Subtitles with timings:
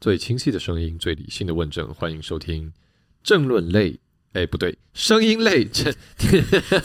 [0.00, 2.72] 最清晰的声音，最理性的问政，欢迎收听
[3.22, 3.98] 政论类。
[4.34, 5.92] 哎，不对，声音类政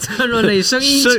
[0.00, 1.14] 政论类声音声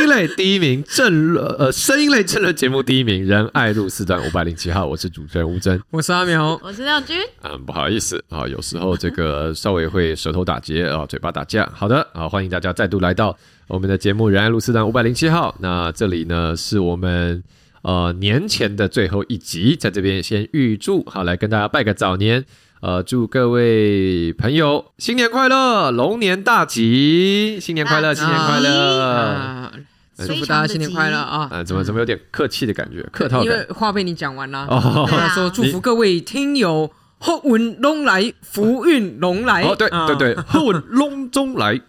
[0.00, 7.20] 音类第一名政论呃声音类政论节目第一名，仁爱路四段五百零七号，我是主持人吴峥，我是阿苗，我是廖军。
[7.42, 11.70] 嗯，不好意思啊，有时候这个稍微会舌头打结啊，嘴巴打架。
[11.74, 13.36] 好的啊，欢迎大家再度来到
[13.68, 15.54] 我们的节目仁爱路四段五百零七号。
[15.60, 17.44] 那这里呢是我们
[17.86, 22.44] 呃年前的最后一集，在这边先预祝好，来跟大家拜个早年。
[22.80, 27.58] 呃，祝各位朋友新年快乐，龙年大吉！
[27.60, 29.02] 新年快乐，新年快乐！
[29.02, 29.72] 啊、
[30.16, 31.48] 祝福大家新年快乐啊！
[31.52, 33.46] 呃，怎么怎么有点客气的感觉，客套感。
[33.46, 39.62] 因为话被你讲完了，哦，他说祝福各位听友好运龙来，福运龙来。
[39.62, 41.80] 哦，对对对，好运龙中来。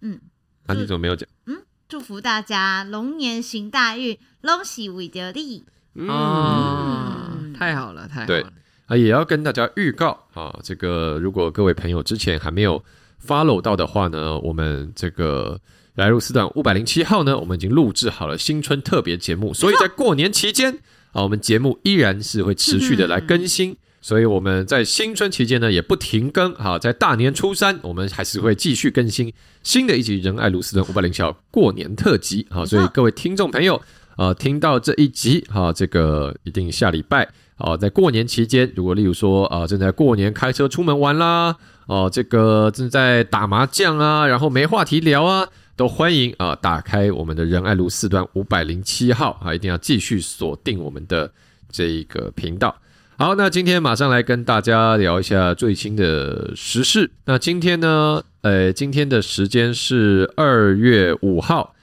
[0.00, 0.18] 嗯，
[0.66, 1.28] 啊，你怎么没有讲？
[1.46, 1.58] 嗯，
[1.94, 5.64] 祝福大家龙年行大运，龙喜为得利。
[5.94, 8.52] 嗯，太好了，太好了。
[8.86, 12.82] 啊，也要跟大家预告啊，这个如果各位朋友之前还没有
[13.24, 15.60] follow 到的话呢，我们这个
[15.94, 20.80] 来路四段五百零七号呢，我们已经录制好了新春特别节目，所以在过年期间
[21.12, 33.80] 啊，我们节目依然是会持续的来更新，所以我们在新春期间呢也不停更啊，在大年初三我们还是会继续更新新的一集仁爱路四段五百零七号过年特辑啊，所以各位听众朋友
[34.16, 37.26] 啊，听到这一集啊，这个一定下礼拜。
[37.56, 51.32] 啊，在过年期间，如果例如说啊，正在过年开车出门玩啦，哦，这个正在打麻将啊，然后没话题聊啊，都欢迎啊，打开我们的仁爱路四段五百零七号啊，一定要继续锁定我们的
[51.70, 52.76] 这一个频道。
[53.16, 57.12] 好，那今天马上来跟大家聊一下最新的时事。
[57.26, 61.76] 那今天呢，呃，今天的时间是二月五号。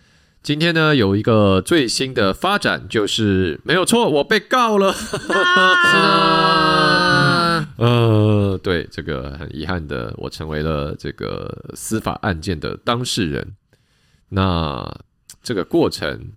[0.44, 4.92] 今天呢，有一个最新的发展，就是没有错，我被告了。
[4.92, 5.34] 是的，
[7.78, 13.55] 呃，对，这个很遗憾的，我成为了这个司法案件的当事人。
[14.28, 14.86] 那
[15.42, 16.34] 这个过程，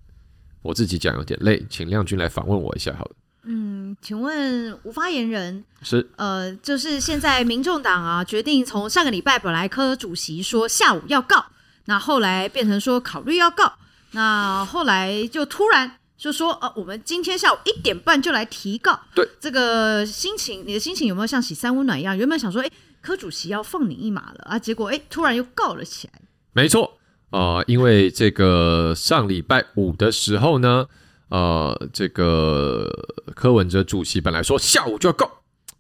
[0.63, 3.11] 我自己讲有点累，请亮君来访问我一下，好了。
[3.47, 11.47] 嗯，请问吴发言人是呃，就是现在民众党啊，决定从上个礼拜本来柯主席说下午要告，
[11.87, 13.75] 那后来变成说考虑要告。
[14.13, 19.01] 那后来就突然就说，呃、啊，我们今天下午一点半就来提告。
[19.13, 22.17] 对，这个心情，你的心情有没有像洗三温暖一样？
[22.17, 22.71] 原本想说，哎，
[23.03, 26.21] 柯主席要放你一马了啊，结果哎，突然又告了起来。
[26.53, 26.99] 没错
[27.31, 30.87] 啊、呃，因为这个上礼拜五的时候呢，
[31.29, 32.89] 呃，这个
[33.35, 35.31] 柯文哲主席本来说下午就要告，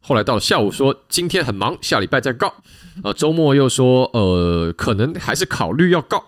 [0.00, 2.52] 后来到了下午说今天很忙，下礼拜再告。
[3.02, 6.24] 呃，周末又说，呃，可能还是考虑要告。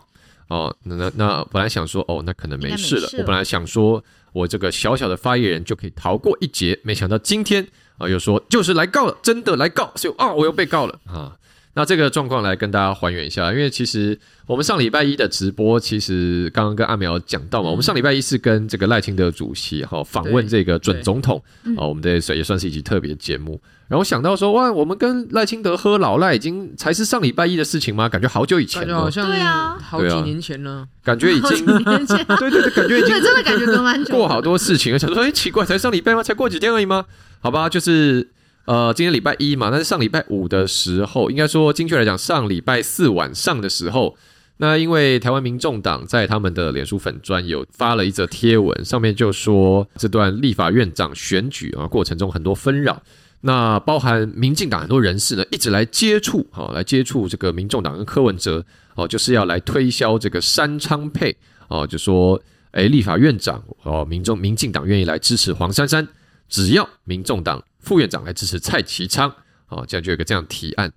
[0.49, 3.09] 哦，那那那本来想说，哦，那可能没事了。
[3.09, 11.37] 事了，我本来想说，我这个小小的发言人就可以逃过一劫，没想到今天啊、呃，又说就是来告了，真的来告，所以啊，我又被告了啊。
[11.79, 21.43] 那这个状况来跟大家还原一下，因为其实我们上礼拜一的直播，其实刚刚跟阿苗讲到嘛，嗯、我们上礼拜一是跟这个赖清德主席哈访问这个准总统
[21.77, 23.61] 啊，我们的也算是一集特别节目。
[23.89, 28.09] 然后想到说，哇，我们跟赖清德喝老赖已经才是上礼拜一的事情吗？
[28.09, 34.99] 感觉好久以前了，好像对啊，好几年前了，感觉已经 对对对，感觉已经真的感觉都蛮久，过好多事情。
[34.99, 36.23] 想说，哎，奇怪，才上礼拜吗？
[36.23, 37.05] 才过几天而已吗？
[37.41, 38.31] 好吧，就是。
[38.67, 44.17] 呃，今天礼拜一嘛，但是上礼拜五的时候，应该说精确来讲，上礼拜四晚上的时候，
[44.57, 53.01] 那因为台湾民众党在他们的脸书粉专有发了一则贴文，上面就说这段立法院长选举啊过程中很多纷扰，
[53.43, 58.65] 那包含民进党很多人士呢一直来接触啊，来接触这个民众党跟柯文哲
[58.97, 61.37] 哦，就是要来推销这个三昌配
[61.69, 66.09] 哦，就说哎，立法院长哦，民众民进党愿意来支持黄珊珊，
[66.49, 67.63] 只要民众党。
[67.87, 69.31] 副院长来支持蔡其昌，
[69.67, 70.93] 啊，这样就有个这样提案。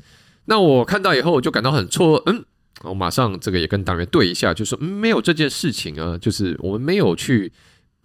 [0.45, 2.44] 那我看到以后，我就感到很错，嗯，
[2.81, 7.53] 我马上这个也跟党员对一下，就说，嗯，没有这件事情啊，就是我们没有去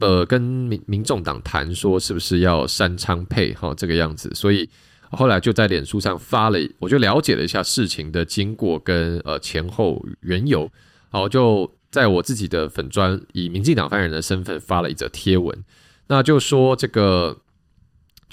[0.01, 4.69] 呃跟民民众党谈说是不是要三昌配哈这个样子，所以
[5.11, 10.71] 后来就在脸书上发了，我就了解了一下事情的经过跟呃前后缘由，
[11.09, 15.65] 好，就在我自己的粉专以民进党发言人的身份发了一则贴文，
[16.09, 17.39] 那就说这个。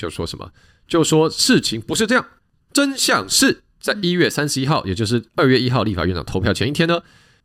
[0.01, 0.51] 就说什么？
[0.88, 2.25] 就说事情不是这样，
[2.74, 7.01] 真相是在一月三十一号，也就是二月一号立法院长投票前一天呢，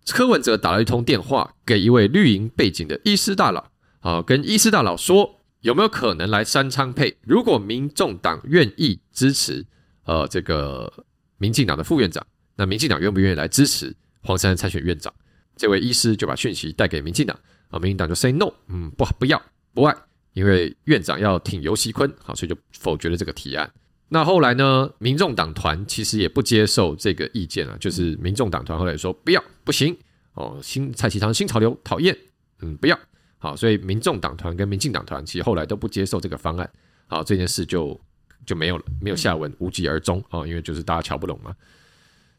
[0.09, 3.71] 柯文哲打了一通电话给一位绿营背景的医师大佬，
[4.01, 7.19] 啊，跟医师大佬说有没有可能来三昌配？
[7.23, 9.67] 如果民众党愿意支持，
[10.05, 11.05] 呃，这个
[11.39, 12.27] 民进党的副院长，
[12.57, 15.13] 那民进党愿不愿意来支持黄珊珊参选院长？
[15.57, 17.39] 这位医师就把讯息带给民进党，
[17.69, 19.41] 啊，民进党就 say no，嗯，不，不要，
[19.73, 19.97] 不爱。
[20.37, 23.73] 因为院长要挺游锡坤，好，所以就否决了这个提案。
[24.11, 29.97] 那后来呢，民众党团其实也不接受这个意见啊，就是民众党团后来说不要，不行
[30.35, 32.15] 哦，新蔡其昌新潮流讨厌，
[32.61, 32.99] 嗯，不要，
[33.39, 36.71] 好，所以民众党团跟民进党团其实后来都不接受这个方案，
[37.07, 37.99] 好，这件事就
[38.45, 41.57] 就没有了，没有下文，无疾而终啊，因为就是大家瞧不拢嘛。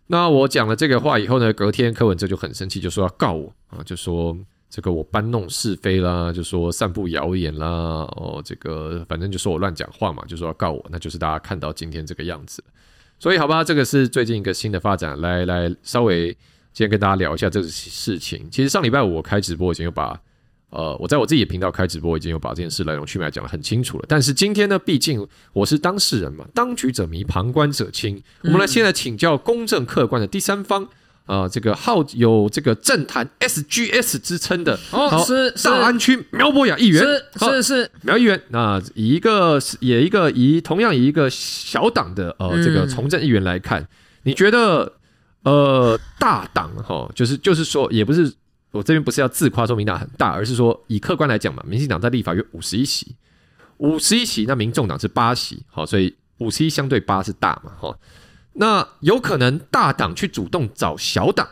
[0.06, 4.38] 那我讲了这个话以后呢，隔天柯文哲就很生气，就说要告我啊，就说
[4.70, 12.64] 这个我搬弄是非啦，就说散布谣言啦，哦，这个反正就说我乱讲话嘛，就说要告我，那就是大家看到今天这个样子。
[13.20, 16.28] 所以好吧，这个是最近一个新的发展，来来稍微
[16.74, 18.48] 今天跟大家聊一下这个事情。
[18.52, 20.20] 其实上礼拜五我开直播已经有把。
[20.70, 24.06] 呃，我在我自己的频道开直播，已经有把这件事来龙去脉讲得很清楚了。
[24.06, 28.22] 但是今天呢，毕竟我是当事人嘛，当局者迷，旁观者清。
[28.44, 30.90] 我们来现在请教公正客观的第三方啊、
[31.28, 38.42] 呃，这个号有这个政坛 SGS 之称的哦，是大安区苗博雅议员，是是是苗议员。
[38.50, 43.88] 那以一个也一个以同样以一个小党的呃这个从政议员来看，
[44.24, 44.94] 你觉得
[45.44, 48.34] 呃大党哈，就是 就是说也不是。
[48.72, 53.16] 我这边不是要自夸说民进党很大，而是说以客观来讲嘛，民进党在立法院五十一席，
[53.78, 57.98] 五十一席，那民众党是八席，好，所以五十一相对八是大嘛，哈，
[58.60, 61.48] 那有可能大党去主动找小党，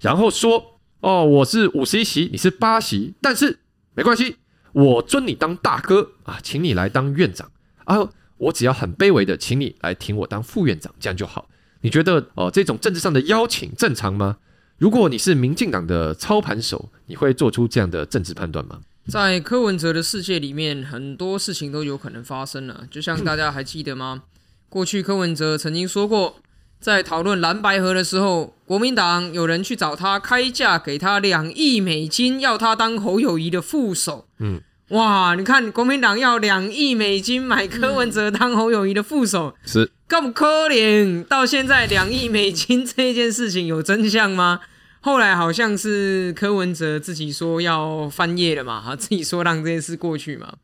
[0.00, 3.60] 然后说，哦，我是五十一席，你是八席，但是
[3.94, 4.36] 没关系，
[4.72, 7.50] 我尊你当大哥啊，请你来当院长
[7.84, 7.96] 啊，
[8.38, 11.48] 我只要很卑微的，请你来挺我当副院长，这样就好。
[11.82, 14.38] 你觉得哦，这种政治上的邀请正常吗？
[14.78, 18.80] 如果你是民进党的操盘手，你会做出这样的政治判断吗？
[19.06, 22.84] 在柯文哲的世界里面，很多事情都有可能发生了。
[22.90, 24.24] 就像大家还记得吗？
[24.72, 26.36] 过去柯文哲曾经说过，
[26.80, 34.26] 在讨论蓝白河的时候，国民党有人去找他开价，给他两亿美金，要他当侯友谊的副手。
[34.38, 41.22] 嗯，哇，你看国民党要两亿美金买柯文哲当侯友谊的副手，是咁可怜。
[41.24, 44.60] 到现在两亿美金这件事情有真相吗？
[45.02, 50.54] 后来好像是柯文哲自己说要翻页了嘛，哈，自己说让这件事过去嘛。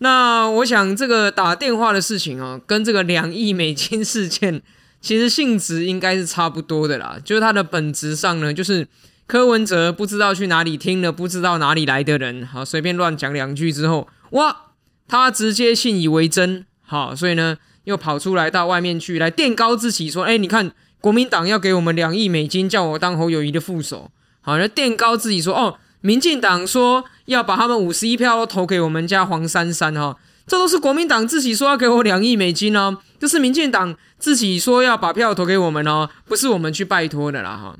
[0.00, 4.60] 那我想这个打电话的事情哦，跟这个两亿美金事件
[5.00, 7.18] 其实性质应该是差不多的啦。
[7.24, 8.86] 就是它的本质上呢，就是
[9.26, 14.72] 柯文哲不知道去哪里听了不知道哪里来的人，好，随便乱讲两句之后，哇，
[15.08, 20.72] 他直接信以为真，好，所以呢又跑出来到外面去来垫高自己，说，哎，你看。
[21.02, 24.10] 国民党要给我们两亿美金，叫我当侯友宜的副手，
[24.42, 30.16] 好，那垫高自己说哦，民进党说要把他们五十一票都投给我们家黄珊珊哈，
[30.46, 37.76] 这都是国民党自己说要给我两亿美金哦，这是民进党自己说要把票投给我们哦，不是我们去拜托的啦哈。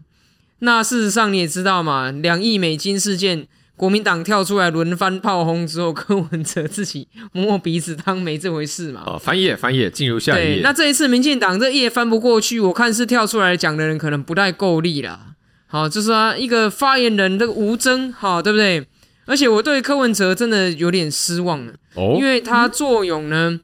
[0.61, 3.47] 那事实上你也知道嘛，两亿美金事件。
[3.77, 9.03] 国民党跳出来轮番炮轰之后，柯文哲自己摸摸鼻子当没这回事嘛？
[9.07, 10.61] 哦，翻页翻页，进入下一页。
[10.63, 15.29] 那这一次民进党这页翻不过去，我看是跳出来讲的人可能不太够力啦。
[15.73, 18.85] 好，就是啊，一个发言人这个吴征，好，对不对？
[19.25, 23.61] 而且我对柯文哲真的有点失望了，哦，因为他坐拥呢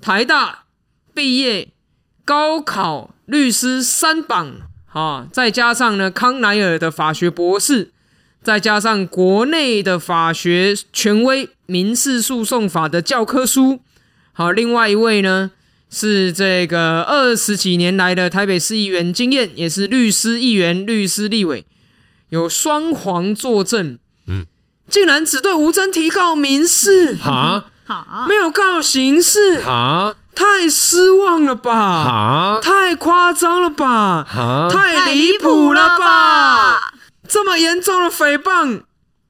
[0.00, 0.64] 台大
[1.14, 1.68] 毕业、
[2.24, 4.56] 高考、律师三榜，
[4.86, 7.92] 哈，再加上呢康奈尔的法学博士。
[8.42, 13.80] 再加上国内的法学权威，民事诉讼法的教科书，
[14.34, 15.52] 好，另外一位呢
[15.94, 21.64] 是这个二十几年来的台北市议员经验，也是律师、议员、律师、立委，
[22.30, 23.96] 有双黄作证，
[24.26, 24.44] 嗯，
[24.90, 36.92] 竟然只对吴征提告民事，啊，好，没有告刑事，啊，太失望了吧，啊，太夸张了吧，啊，太离谱了吧。
[37.28, 38.82] 这么严重的诽谤，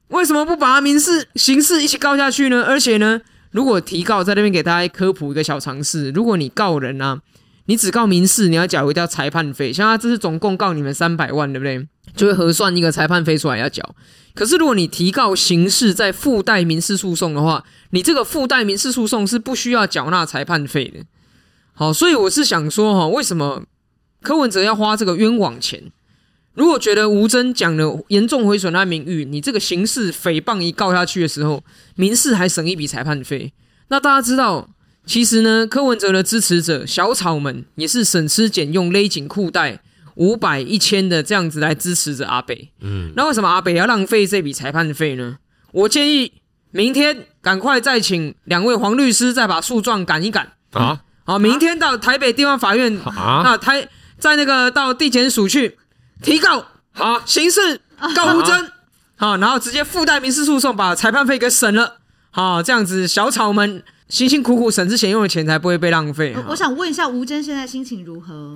[0.07, 2.65] 为什么不把他民事、刑事一起告下去呢？
[2.67, 3.21] 而且呢，
[3.55, 7.21] 如果提告，在那边给大家科普一个小常识：如果你告人啊，
[7.67, 11.87] 你只告民事，你要缴一条裁判费，像他这次总共告你们三百万，对不对？
[12.17, 13.95] 就会核算一个裁判费出来要缴。
[14.33, 21.05] 可是如果你提告刑事，再附带民事诉讼的话，你这个附带民事诉讼是不需要缴纳裁判费的。
[21.71, 23.63] 好，所以我是想说哈，为什么
[24.21, 25.81] 柯文哲要花这个冤枉钱？
[26.55, 31.61] 如果觉得吴征讲的严重毁损他名誉，你这个刑事诽谤一告下去的时候，
[31.95, 33.51] 民事还省一笔裁判费。
[33.89, 34.69] 那大家知道，
[35.05, 39.81] 其实呢，柯文哲的支持者小草们也是省吃俭用勒紧裤带
[40.15, 42.69] 五百一千的这样子来支持着阿北。
[42.79, 45.37] 嗯，那为什么阿北要浪费这笔裁判费呢？
[45.73, 46.31] 我建议
[46.71, 51.01] 明天赶快再请两位黄律师再把诉状赶一赶啊！
[51.25, 55.77] 好，明天到台北地方法院啊，那台在那个到地检署去。
[56.21, 57.81] 提告好，刑事
[58.15, 58.71] 告吴峥
[59.15, 61.97] 好，然后直接附带民事诉讼，把裁判费给省了
[62.31, 66.33] 好，这样子小草们辛辛苦苦省吃俭用的钱才不会被浪费。
[66.35, 68.55] 我我想问一下吴峥现在心情如何？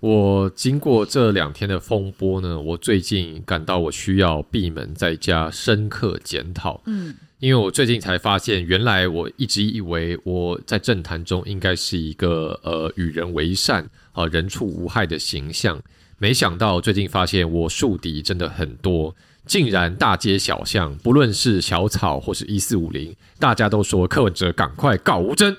[0.00, 6.80] 我经过这两天的风波呢，我最近感到我需要闭门在家深刻检讨。
[6.86, 15.78] 嗯，因为我最近才发现，原来我一直以为我在政坛中应该是一个呃与人为善啊、呃、人畜无害的形象，
[16.20, 25.56] 没想到最近发现我树敌真的很多，竟然大街小巷，不论是小草或是一四五零，大家都说柯文哲赶快告吴峥。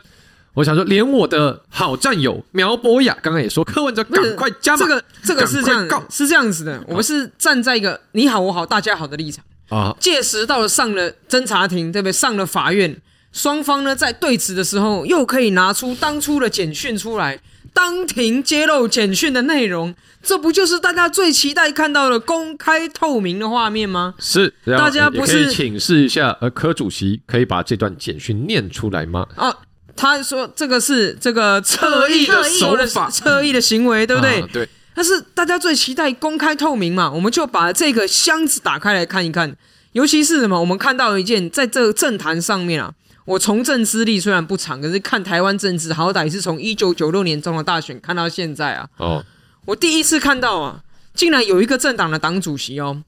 [0.54, 4.86] 我想说，连我的好战友苗博雅刚刚也说，柯文哲赶快加码。
[4.86, 6.80] 这个这个是这样，是这样子的。
[6.88, 9.96] 我们是站在一个你好我好大家好的立场啊。
[10.00, 12.12] 届时到了上了侦查庭，对不对？
[12.12, 12.96] 上了法院，
[13.32, 17.40] 双方呢在对峙的时候，又可以拿出当初的简讯出来，
[17.74, 24.14] 当庭揭露简讯的内容，这不就是大家最期待看到的公开透明的画面吗？
[24.20, 29.28] 是，大家不是请示一下，呃，柯主席可以把这段简讯念出来吗？
[29.36, 29.56] 啊。
[29.94, 34.40] 他说：“这个是这个侧翼的 手法，侧翼的行为，对不对？
[34.40, 34.68] 啊、对。
[34.96, 39.56] 但是大家最期待公开透明嘛，我们就把这个箱子打开来看一看。
[39.92, 40.60] 尤其是什么？
[40.60, 42.92] 我们看到一件，在这个政坛上面啊，
[43.26, 48.90] 我从政资历虽然不长，可是看台湾政治，好歹是从一九九六年中的大选看到现在啊。
[48.98, 49.24] 哦，
[49.66, 53.04] 我第一次看到啊，竟然有一个政党的党主席哦，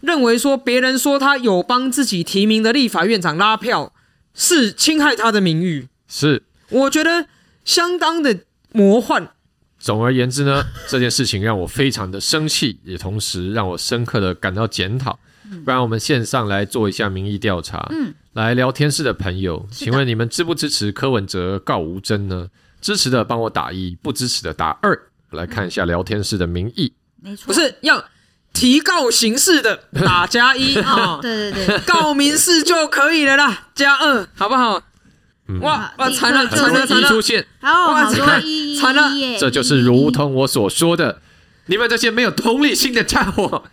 [0.00, 3.92] 认为说别人说他有帮自己提名的立法院长拉票，
[4.34, 7.26] 是侵害他的名誉。”是，我觉得
[7.64, 8.38] 相当的
[8.72, 9.30] 魔幻。
[9.78, 15.18] 总而言之呢，这件事情让我非常的生气，也同时让我深刻的感到检讨。
[15.64, 17.86] 不然我们线上来做一下民意调查。
[17.90, 22.48] 嗯，来聊天室的朋友，请问你们支不支持柯文哲告吴峥呢？
[22.80, 24.98] 支持的帮我打一，不支持的打二。
[25.30, 26.92] 来看一下聊天室的民意。
[27.20, 28.04] 没错，不是要
[28.52, 34.82] 提告刑事的打加一啊， 对对对，告民事就可以了啦，加二，好不好？
[35.48, 37.08] 嗯、哇哇惨了惨了惨了！
[37.08, 38.42] 出现，哇惨
[38.80, 39.12] 惨了！
[39.38, 41.20] 这就是如同我所说的，
[41.66, 43.64] 你们这些没有同理心的家伙，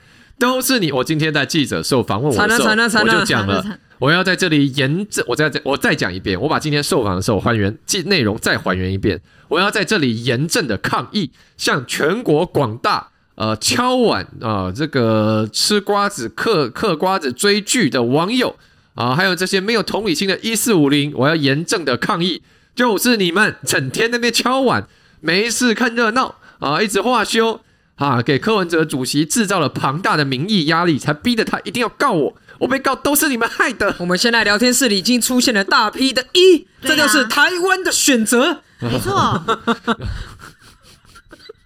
[0.44, 0.92] 都是你。
[0.92, 2.70] 我今天在记者受访问我的时候，
[3.02, 3.64] 我就讲了，
[3.98, 18.58] 我要在这里严正，我再我再讲一遍，我把今天受访的时候还原记内容再还原一遍，我要在这里严正的抗议，向全国广大呃敲碗啊、呃、这个吃瓜子嗑嗑瓜子追剧的网友。
[18.96, 22.44] 啊，还有这些没有同理心的一四五零，我要严正的抗议，
[22.76, 24.86] 就是你们整天那边敲碗，
[25.20, 27.60] 没事看热闹啊，一直话休
[27.96, 33.96] 啊，给柯文哲主席制造了庞大的民意压力，才逼得他一定要告我，我被告都是你们害的。
[34.00, 39.42] 我们现在聊天室里已经出现了大批的一，这就是台湾的选择，没错。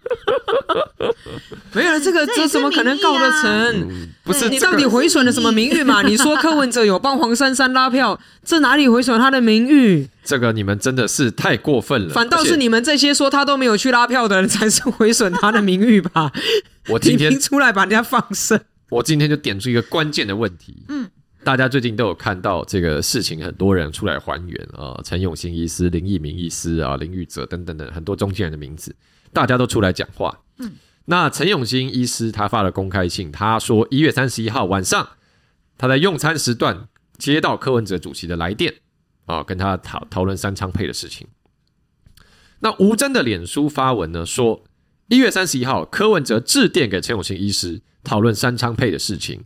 [1.74, 3.90] 没有了，这个这、啊、怎么可能告得成？
[3.90, 6.02] 嗯、不是你到底毁损了什么名誉嘛？
[6.08, 10.08] 你说柯文哲有帮黄珊珊拉票，这哪里毁损他的名誉？
[10.24, 12.14] 这个你们真的是太过分了。
[12.14, 16.32] 反倒是你们这些说他都没有去拉票的人，才是毁损他的名誉吧？
[16.90, 18.60] 我今天出来把人家放生。
[18.90, 20.84] 我今天就点出一个关键的问题。
[20.88, 21.08] 嗯，
[21.44, 28.96] 大家最近都有看到这个事情，很多人出来还原啊，陈永新医师、林义明医师啊、林玉哲等等等很多中间人的名字。
[29.38, 30.40] 大家都出来讲话。
[30.58, 30.72] 嗯，
[31.06, 35.10] 那陈永新医师他发了公开信，他说一月三十一号晚上，
[35.78, 36.88] 他在用餐时段
[37.20, 38.78] 接到柯文哲主席的来电，
[39.28, 41.28] 啊，跟他讨讨论三昌配的事情。
[42.62, 44.64] 那吴峥的脸书发文呢，说
[45.10, 49.44] 一月三十一号柯文哲致电给陈永新医师讨论三昌配的事情，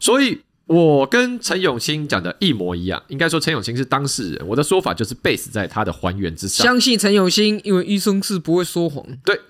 [0.00, 3.02] 所以我跟陈永新讲的一模一样。
[3.08, 6.64] 应该说陈永新是当事人，我的说法就是 base 在他的还原之上。
[6.64, 9.04] 相信陈永新，因为医生是不会说谎。
[9.24, 9.40] 对。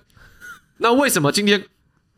[0.77, 1.63] 那为什么今天，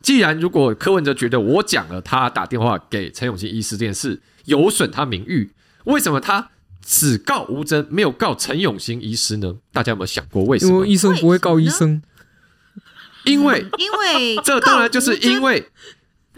[0.02, 5.50] 既然如果柯文哲觉得我讲了他打电话给陈永新医师这件事有损他名誉，
[5.84, 6.50] 为什么他
[6.84, 9.56] 只告吴峥没有告陈永新医师呢？
[9.72, 10.72] 大家有没有想过为什么？
[10.72, 12.02] 因为医生不会告医生，
[13.24, 15.70] 因为因为这当然就是因为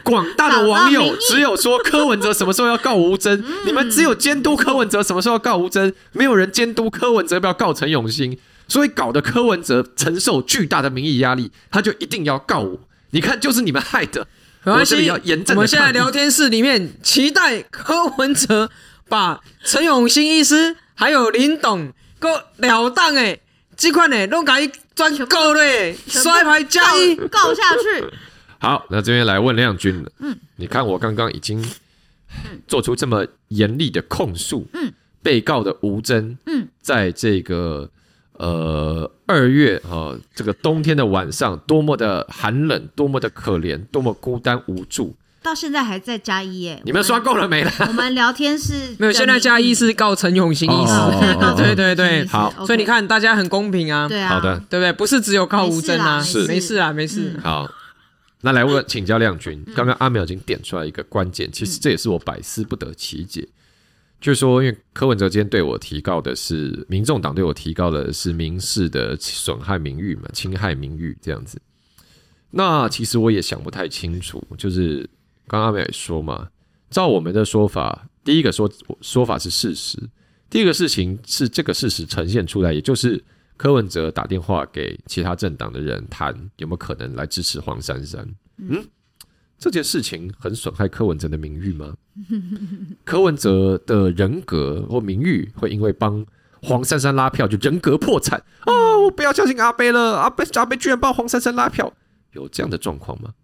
[0.03, 8.39] 广大的网友只有说柯文哲什么时候要告吴峥，你们只有监督柯文哲什么时候要告吴峥，没有人监督柯文哲要不要告陈永新。
[8.69, 12.81] 所以搞得柯文哲承受巨大的民意压力，他就一定要告我。
[13.11, 14.27] 你看，就是你们害的。
[14.63, 15.11] 没关系，
[15.49, 18.71] 我们现在聊天室里面期待柯文哲
[19.09, 23.41] 把陈永新医师还有林董够了当哎，
[23.77, 28.05] 这块呢都可以专告嘞，摔牌加一告下去。
[28.63, 30.11] 好，那这边来问亮君了。
[30.21, 31.63] 嗯，你看我刚刚已经
[32.67, 34.67] 做出这么严厉的控诉。
[34.73, 34.93] 嗯，
[35.23, 36.39] 被告的吴峥。
[36.47, 37.91] 嗯，在这个。
[38.39, 45.15] 呃，二月啊、哦，这个冬天的晚上，多么的寒冷，多么的可怜，多么孤单无助。
[45.43, 46.83] 到现在还在加一耶。
[46.85, 47.71] 你们刷够了没了？
[47.87, 50.93] 我们聊天是 没有，现在加一是告陈永新医师。
[51.57, 54.09] 对对对，好，所以你看大家很公平啊。
[54.09, 54.93] 对啊，好的，对不对？
[54.93, 57.39] 不是只有告吴峥啊，是没事啊，没事。
[57.45, 57.71] 好，
[58.43, 63.49] 那来问请教亮君，刚刚阿苗已经点出来一个关键，其实这也是我百思不得其解。
[64.21, 71.61] 就是说，因为柯文哲今天对我提告的是民众党对我提告的是民事的损害名誉嘛，侵害名誉这样子。
[72.51, 75.09] 那其实我也想不太清楚，就是
[75.49, 76.51] 刚刚阿美也说嘛，
[76.89, 78.71] 照我们的说法，第一个说
[79.01, 79.99] 说法是事实，
[80.49, 83.25] 第二个事情是这个事实呈现出来，也就是
[83.57, 88.29] 柯文哲打电话给其他政党的人谈有没有可能来支持黄珊珊，
[88.59, 88.85] 嗯。
[89.59, 91.95] 这件事情很损害柯文哲的名誉吗？
[93.05, 96.27] 柯文哲的人格或名誉会因为帮
[96.63, 99.03] 黄珊珊拉票就人格破产啊、哦！
[99.05, 101.95] 我不要相信阿贝了，阿贝阿贝居然帮黄珊珊拉票，
[102.33, 103.35] 有这样的状况吗？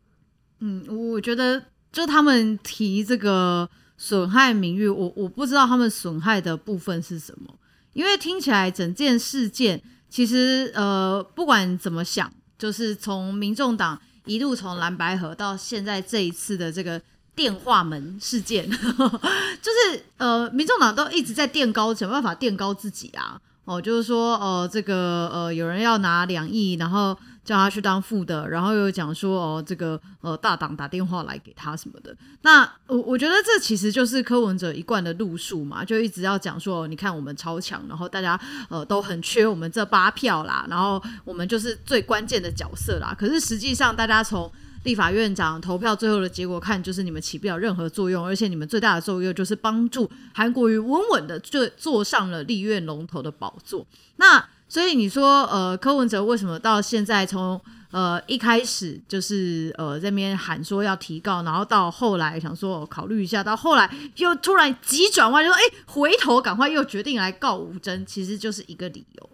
[0.59, 7.57] 嗯，我觉得就他们提这个损害名誉，我我不知道他们损害的部分是什么，
[7.93, 14.01] 因为听起来整件事件其实呃，不管怎么想，就是从民众党。
[14.25, 17.01] 一路从蓝白河到现在这一次的这个
[17.35, 23.41] 电话门事件， 就是呃，民众党都一直在垫高，想办法垫高自己啊。
[23.65, 27.17] 哦，就是说呃，这个呃，有人要拿两亿，然后。
[27.49, 32.15] 叫他去当副的，然后又讲说哦，这个呃大党打电话来给他什么的。
[32.43, 38.39] 那我我觉得这其实就是柯文哲一贯的路数嘛，就一直要讲说，你看我们超强，然后大家
[38.69, 43.17] 呃都很缺我们这八票啦，然后我们就是最关键的角色啦。
[43.19, 44.53] 可是实际上，大家从
[44.85, 53.87] 立法院长投票最后的结果看，就是你们起不了任何作用，而且你们最大的作用就是帮助韩国瑜稳稳的就坐上了立院龙头的宝座。
[54.17, 57.59] 那所以你说，呃，柯文哲为什么到现在从
[57.91, 69.31] 呃一开始就是呃这边喊说要提告，然后到后来想说考虑一下，到后来又突然急转弯，就说哎，回头赶快又决定来告吴峥，其实就是一个理由，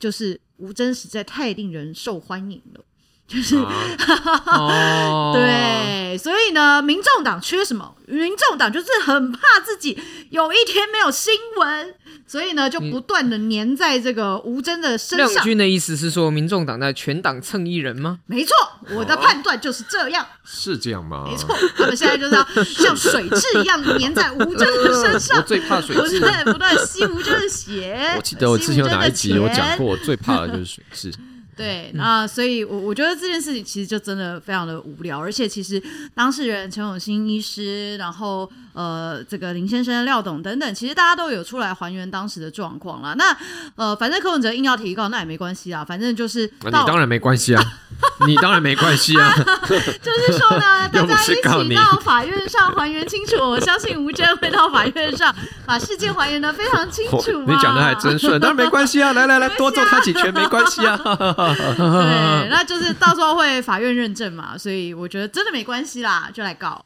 [0.00, 2.80] 就是吴峥实在太令人受欢迎了。
[3.28, 3.56] 就是，
[4.46, 7.94] 哦、对，所以呢，民众党缺什么？
[8.06, 11.94] 民众党就是很怕自己有一天没有新闻，
[12.26, 15.26] 所以呢，就不断的粘在这个吴峥的身上。
[15.30, 18.18] 亮君的意思是说，民众党在全党蹭一人吗？
[18.26, 18.54] 没错，
[18.90, 20.26] 我的判断就是这样。
[20.44, 21.24] 是这样吗？
[21.26, 25.38] 没错，他们现在就是要 像水蛭一样粘在吴峥的身上。
[25.38, 28.12] 我最怕水蛭， 不断不断吸吴峥的血。
[28.16, 31.14] 我记得我之前有哪一集有讲过，我最怕的就是水蛭。
[31.62, 35.82] 对，那所以我，我我觉得这件事情其实就真的非常的无聊，而且其实
[36.14, 38.50] 当事人陈永新医师，然后。
[38.74, 43.14] 呃，这个林先生、廖董等等，其实大家都有出来还原当时的状况啦。
[43.18, 43.36] 那
[43.76, 45.84] 呃，反正柯文哲硬要提告，那也没关系啊。
[45.84, 47.62] 反正就是，你当然没关系啊，
[48.26, 49.34] 你当然没关系啊。
[49.36, 53.36] 就是说呢， 大家一起到法院上还原清楚。
[53.38, 55.34] 我相信吴真会到法院上
[55.66, 57.42] 把事件还原的非常清楚。
[57.46, 59.12] 你讲的还真顺，当然没关系啊。
[59.12, 60.96] 来来来，多揍他几拳没关系啊。
[60.96, 66.84] 对，那就是到时候会法院认证嘛，所以我觉得真的没关系啦，就来告。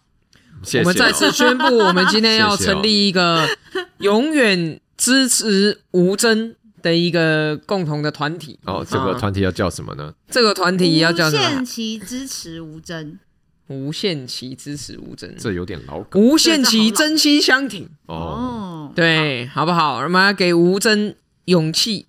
[0.79, 3.46] 我们再次宣布，我们今天要成立一个
[3.98, 8.57] 永远支持吴峥的一个共同的团体。
[8.64, 10.14] 哦，这个团体要叫什么呢？
[10.31, 11.42] 这个团体要叫什么？
[11.42, 13.18] 无限期支持吴真。
[13.68, 16.22] 无限期支持吴真，这有点老梗。
[16.22, 17.88] 无限期真心相挺。
[18.07, 19.96] 哦，对，好不好？
[19.96, 22.07] 我们要给吴真勇气。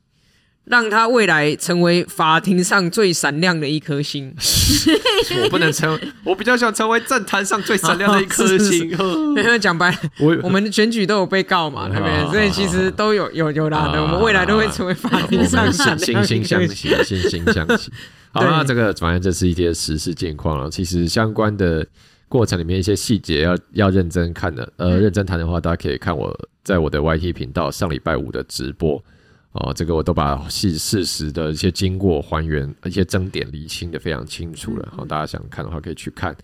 [0.70, 4.34] 让他未来成为法庭上最闪亮的一颗星。
[5.44, 8.90] 我不能成，我比较想成为政坛上最闪亮的一颗 星。
[8.90, 12.32] 因为讲白， 我我们的选举都有被告嘛，对不对？
[12.32, 14.02] 所以其实都有有有啦的。
[14.02, 16.44] 我们未来都会成为法庭上闪亮的一颗星。
[16.44, 17.92] 惺惺相惜，惺惺相惜。
[18.32, 20.70] 好，那这个反正这是一些时事近况了。
[20.70, 21.86] 其实相关的
[22.28, 29.02] 过程里面一些细节要要认真看的，呃，认真谈的话，大家可以看我在我的 YT 频道上礼拜五的直播。
[29.60, 34.94] 哦，这个我都把事事实的一些经过还原，一些争点厘清的非常清楚了。
[34.96, 36.36] 好，大家想看的话可以去看。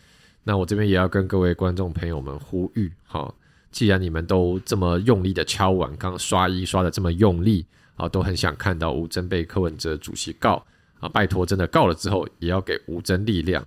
[0.44, 3.34] 那我这边也要跟各位观众朋友们呼吁，好，
[3.72, 10.66] 既然你们都这么用力的敲碗，刚刚刷一刷的这么用力，啊，都很想看到吴峥被柯文哲主席告
[11.00, 13.64] 啊，拜托，真的告了之后也要给吴峥力量。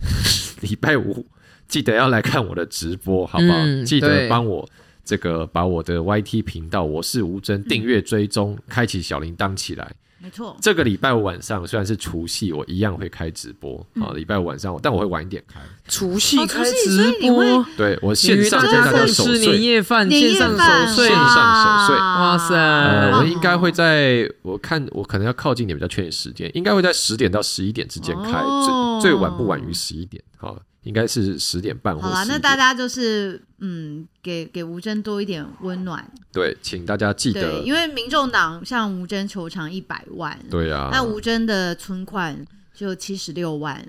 [0.60, 1.24] 礼拜五
[1.68, 3.54] 记得要来看我的直播，好不好？
[3.58, 4.68] 嗯、记得帮我。
[5.04, 9.92] 这个把我的 YT 频道我是吴峥订阅追踪，嗯、开启小铃铛起来。
[10.18, 14.08] 没错，这个礼拜五晚上虽然是除夕，我一样会开直播啊。
[14.14, 15.60] 礼、嗯、拜五晚上，但我会晚一点开。
[15.86, 21.96] 除夕开直播，对我线上跟大家守岁，年夜饭，线上守岁，线上守岁。
[21.96, 22.54] 哇塞！
[22.54, 30.24] 呃、我应该会在，我看我可能要靠近点比较确定时间，应该会在十点到十一点之间开，哦、最最晚不晚于十一点。
[30.38, 30.58] 好。
[30.84, 32.14] 应该是十点半或11点。
[32.14, 36.08] 好啦，那大家就是嗯，给给吴征多一点温暖。
[36.32, 43.84] 对，请大家记得，对，因为民众党向吴征求偿一百万，对啊，那吴征的存款就七十六万。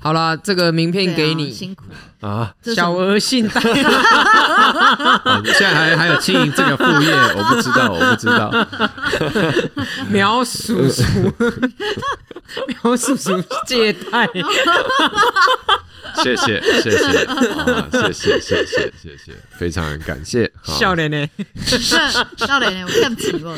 [0.00, 1.84] 好了，这个名片给你，啊、辛苦
[2.20, 3.60] 啊，小额信贷。
[5.42, 8.50] 你现在还还有经营这个副业，我不知道，我不知道。
[10.08, 11.02] 苗叔叔，
[12.68, 14.28] 苗叔叔借贷。
[16.22, 20.50] 谢谢谢谢啊，谢谢谢谢谢谢，非常感谢。
[20.62, 21.28] 笑脸呢？
[22.36, 22.84] 笑脸呢？
[22.86, 23.56] 我看不起我。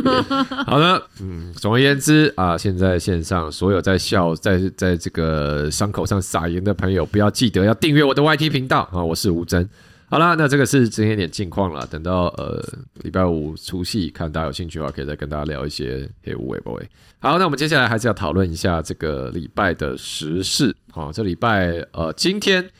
[0.66, 9.68] 好的，嗯，总而言之啊，现在线上所有在笑在在这个伤口上撒盐的朋友，不要记得要订阅我的 YT 频道啊，我是吴峥。
[10.08, 11.86] 好了，那这个是今天点近况了。
[11.90, 12.62] 等到呃
[13.02, 16.86] 礼拜五除夕，看大家有兴趣的话，可以再跟大家聊一些黑五、尾不尾。
[17.18, 20.76] 好，那我们接下来还是要讨论一下这个礼拜的时事。
[20.94, 22.70] 好，这礼拜呃今天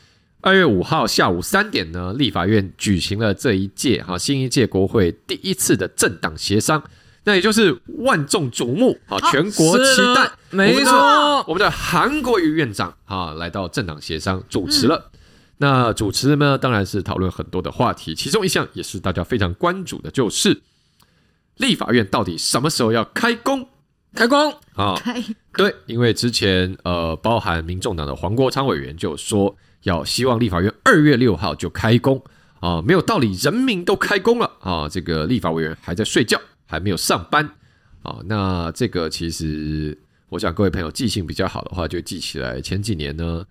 [0.41, 6.83] 二月五号下午三点呢，立法院举行了这一届哈新一届国会第一次的政党协商，
[7.23, 15.09] 那也就是万众瞩目啊，全国期待，没错，我们的韩国瑜院长啊来到政党协商主持了。
[15.11, 15.19] 嗯
[15.57, 20.61] 那主持人呢，当然是讨论很多的话题，其中一项也是大家非常关注的，就是
[21.57, 23.69] 立法院到底什么时候要开工？
[24.13, 24.95] 开工啊？
[25.55, 32.21] 对，因为之前呃，包含民众党的黄国昌委员就说要希望立法院二月六号就开工
[32.59, 37.49] 啊，没有道理，人民都开工了啊，这个立法委员还在睡觉，还没有上班
[38.01, 38.19] 啊。
[38.25, 39.97] 那这个其实，
[40.29, 43.45] 我想各位朋友记性比较好的话，就记起来前几年呢。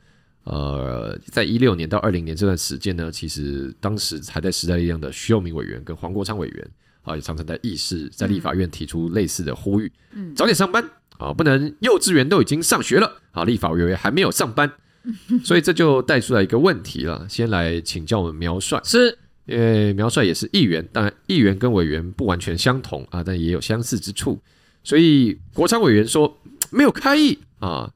[0.45, 6.71] 呃，在一六年到二零年这段时间呢，其实当时还在时代力量的徐永明委员跟黄国昌委员
[7.03, 10.83] 啊，也常常在议事，在立法院提出类似的呼吁，嗯，早点上班
[11.19, 14.71] 啊，不能幼稚园都已经上学了啊，立法委员还没有上班，
[15.45, 17.27] 所以这就带出来一个问题了。
[17.29, 24.41] 先来请教我们苗帅，是，因为苗帅也是议员，当然议员跟委员不完全相同啊，但也有相似之处，
[24.85, 27.93] 所以国昌委员说没有开议啊。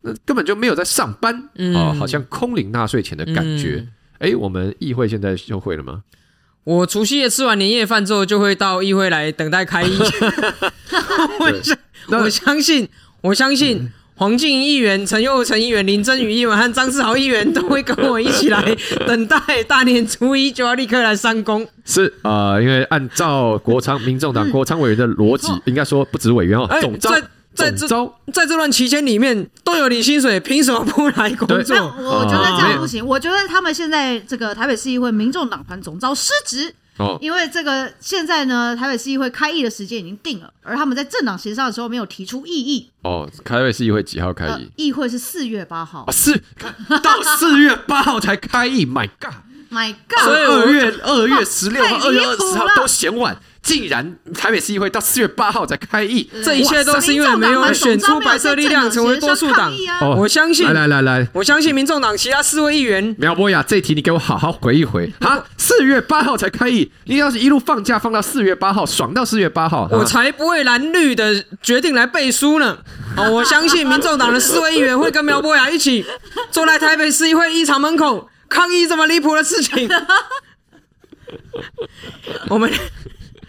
[0.00, 3.84] 那根本就没有在上班啊、好像空领纳税钱的感觉。
[4.18, 6.04] 哎、我们议会现在休会了吗？
[6.68, 9.98] 我除夕夜吃完年夜饭之后，就会到议会来等待开议。
[11.40, 11.78] 我相
[12.08, 12.86] 我相信，
[13.22, 18.76] 我相信黄静怡议员、陈佑成议员、林真宇议员和张志豪议员都会跟我一起来
[19.06, 21.66] 等待大年初一就要立刻来上工。
[21.86, 27.10] 是啊、呃，因为按照国昌民众党国昌委员的逻辑，应该说不止委员哦，总召。
[27.58, 27.88] 在这
[28.32, 31.76] 在这段期间里面都有领薪水，凭什么不来工作？
[31.98, 33.04] 我觉得这样不行。
[33.04, 42.88] 我觉得他们现在这个台北市议会民众党团总召失职，哦，因为这个现在呢，台北市议会开议的时间已经定了，而他们在政党协商的时候没有提出异议。
[43.02, 44.50] 哦，台北市议会几号开议？
[44.50, 48.86] 呃、议会是四月八号，四、哦、 到四月八号才开议。
[48.86, 53.36] My God，My God，所以二月二月十六号、二月二十号都嫌晚。
[53.62, 59.72] 竟然台北市议会到四月八号才开议，这一切都是因为没有选出白色力量成为多数党。
[60.16, 63.14] 我相信，来来来，我相信民众党其他四位议员。
[63.18, 65.44] 苗博雅，这一题你给我好好回一回啊！
[65.56, 72.78] 四月八号才开议，你要是一路放假放到四月八号，爽到四月八号，我才不会蓝绿的决定来背书呢。
[73.16, 76.06] 哦，我相信民众党的四位议员会跟苗博雅一起
[76.50, 79.88] 坐在台北市议会议场门口抗议这么离谱的事情。
[82.48, 82.72] 我们。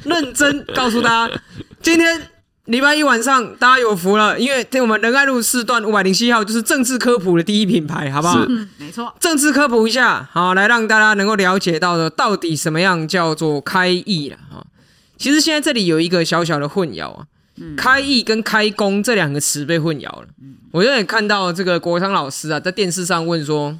[0.03, 1.41] 认真告诉大家，
[1.81, 2.29] 今天
[2.65, 8.45] 礼拜一晚上大家有福了，因为听我们仁爱路四段五百零七号就是政治科普的第一品牌，好不好？
[8.47, 9.13] 嗯，没错。
[9.19, 14.63] 政治科普一下，好，来让大家能够了解到的，到底什么样叫做开议了啊？
[15.17, 17.25] 其实现在这里有一个小小的混淆啊，
[17.75, 20.27] 开议跟开工这两个词被混淆了。
[20.71, 23.77] 我有点看到这个国昌老师啊，在电视上问说，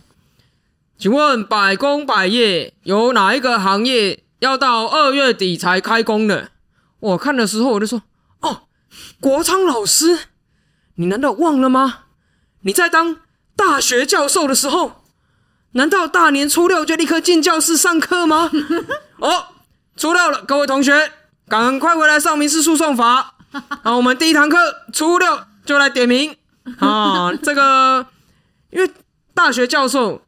[0.98, 4.20] 请问百工百业有哪一个行业？
[4.40, 6.52] 要到二月底才开工的，
[7.00, 8.04] 我看的时候我就说
[8.42, 8.64] ：“哦，
[9.20, 10.18] 国昌老师，
[10.96, 12.06] 你难道忘了吗？
[12.62, 13.18] 你在当
[13.56, 15.04] 大学教授的时候，
[15.74, 18.50] 难道大年初六就立刻进教室上课吗？”
[19.20, 19.46] 哦，
[19.98, 21.12] 初六了，各位同学，
[21.48, 23.36] 赶快回来上民事诉讼法。
[23.84, 24.58] 好，我们第一堂课
[24.94, 26.36] 初六就来点名
[26.78, 28.08] 啊，这个
[28.70, 28.90] 因为
[29.34, 30.22] 大学教授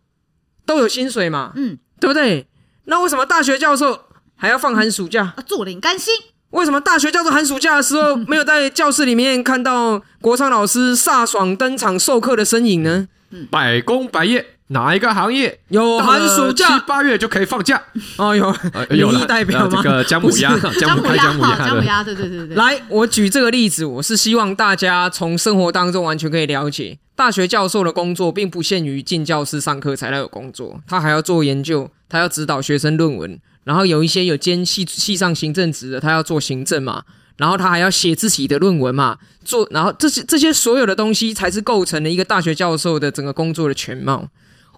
[0.65, 2.47] 都有薪水嘛，嗯，对不对？
[2.91, 3.97] 那为什么大学教授
[4.35, 5.33] 还要放寒暑假？
[5.47, 6.13] 坐领甘心。
[6.49, 13.07] 为什么大学教授寒暑假的时候没有在教室里面看到国昌老师飒爽登场授课的身影呢？
[13.49, 16.65] 百工百业，哪一个行业有寒暑假？
[16.67, 17.81] 七八月就可以放假？
[18.17, 18.55] 哦，有
[18.89, 19.81] 有了代表吗？
[19.83, 22.55] 这个 姜母鸭，姜母鸭，姜母鸭，姜母鸭，对对对对。
[22.55, 26.97] 来，我举这个例子，我是希望大家从生活当中完全可以了解。
[27.15, 37.03] 大学教授的工作并不限于进教室上课才来有工作，他还要做研究，他要指导学生论文，然后有一些有兼系 系上行政职的，他要做行政嘛，
[37.35, 44.29] 然后他还要写自己的论文嘛，做，然后这些这些所有的东西才是构成了一个大学教授的整个工作的全貌。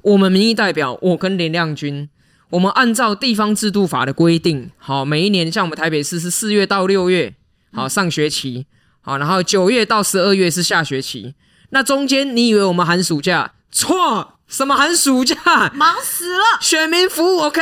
[0.04, 2.10] 我们民意代表，我跟林亮君，
[2.50, 7.34] 我们按照地方制度法的规定，好，每一年像我们台北市是四月到六月，
[7.72, 8.68] 好，上学期。
[9.06, 11.36] 好，然后九月到十二月是下学期，
[11.72, 13.54] 那中间你以为我们寒暑假？
[13.70, 15.36] 错，什么寒暑假？
[15.74, 16.44] 忙死了！
[16.62, 17.62] 选民服务，OK？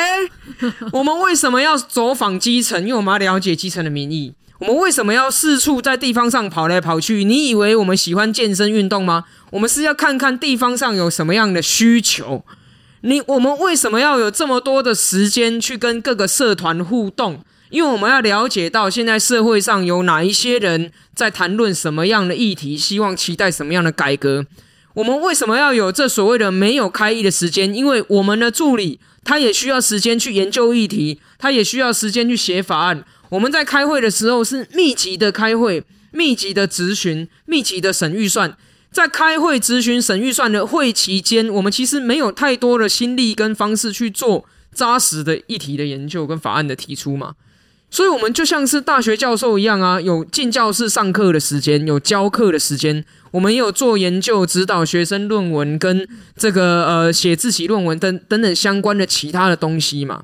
[0.94, 2.80] 我们为什么要走访基层？
[2.82, 4.34] 因为我们要了解基层的民意。
[4.62, 7.24] 我们为什么要四处在地方上跑来跑去？
[7.24, 9.24] 你以为我们喜欢健身运动吗？
[9.50, 12.46] 我们是要看看地方上有什么样的需求。
[13.02, 17.44] 你我们为什么要有这么多的时间去跟各个社团互动？
[17.72, 24.46] 因为我们要了解到现在社会上有哪一些人在谈论什么样的议题，希望期待什么样的改革。
[24.94, 27.74] 我们为什么要有这所谓的没有开议的时间？
[27.74, 33.04] 因为我们的助理他也需要时间去研究议题，他也需要时间去写法案。
[33.32, 38.56] 我们在开会的时候是密集的开会、密集的咨询、密集的审预算。
[38.92, 47.36] 在开会、咨询、审预算的会期间，我们其实没有太多的心力跟方式去做扎实的议题的研究跟法案的提出嘛。
[47.90, 60.24] 所以，我们就像是大学教授一样啊，有进教室上课的时间，有教课的时间，我们也有做研究、指导学生论文跟这个呃写自习论文等等等相关的其他的东西嘛。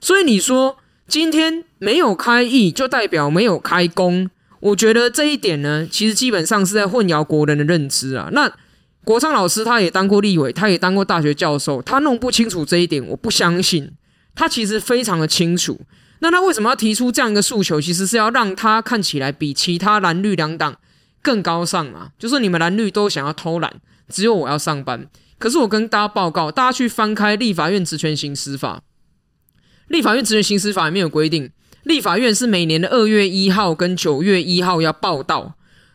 [0.00, 4.28] 所以你说今天没有开议，就代表没有开工？
[4.60, 8.28] 我觉得这一点呢，其实基本上是在混淆国人的认知啊。
[8.32, 8.52] 那
[9.04, 13.92] 国昌老师他也当过立委，他也当过大学教授，他弄不清楚这一点，我不相信。
[14.34, 15.80] 他其实非常的清楚。
[16.18, 17.80] 那他为什么要提出这样一个诉求？
[17.80, 20.76] 其实是要让他看起来比其他蓝绿两党
[21.22, 22.10] 更高尚嘛。
[22.18, 23.72] 就是你们蓝绿都想要偷懒，
[24.08, 25.06] 只有我要上班。
[25.38, 28.82] 可是我跟大家报告，大家去翻开立法院职权行使法，
[29.88, 31.50] 立法院职权行使法里面有规定，
[31.84, 35.54] 立法院是每年的二月一号跟九月一号要报到。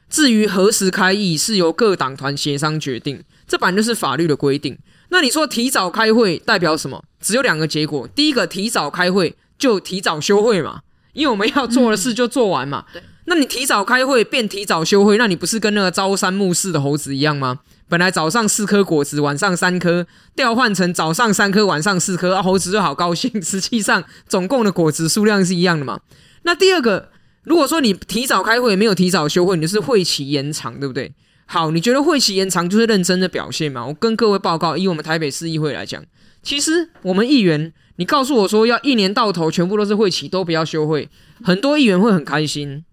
[0.10, 3.24] 至于何时开议，是由各党团协商决定。
[3.48, 4.78] 这本来就是法律的规定。
[5.10, 7.04] 那你说提早开会代表什么？
[7.20, 8.08] 只有两个结果。
[8.16, 9.36] 第一个，提早开会。
[9.62, 10.82] 就提早休会嘛，
[11.14, 12.84] 因为我们要做的事就做完嘛。
[12.92, 17.60] 对，那你提早开会变提早休会，那你不是跟那个朝三暮四的猴子一样吗？
[17.92, 23.30] 本来早上四颗果子，晚上三颗，调换成早上三颗，晚上四颗，啊，猴子就好高兴。
[23.44, 26.00] 实际上总共的果子数量是一样的嘛。
[26.44, 27.10] 那第二个，
[27.44, 31.14] 如果说你提早开会没有提早休会，你就是会期延长，对不对？
[31.46, 33.86] 好，你觉得会期延长就是认真的表现嘛？
[33.86, 36.02] 我跟各位报告，以我们台北市议会来讲，
[36.42, 37.74] 其实我们议员。
[37.98, 41.08] 你告诉我说要一年到头全部都是会期，都不要休会，
[41.44, 42.84] 很多议员会很开心，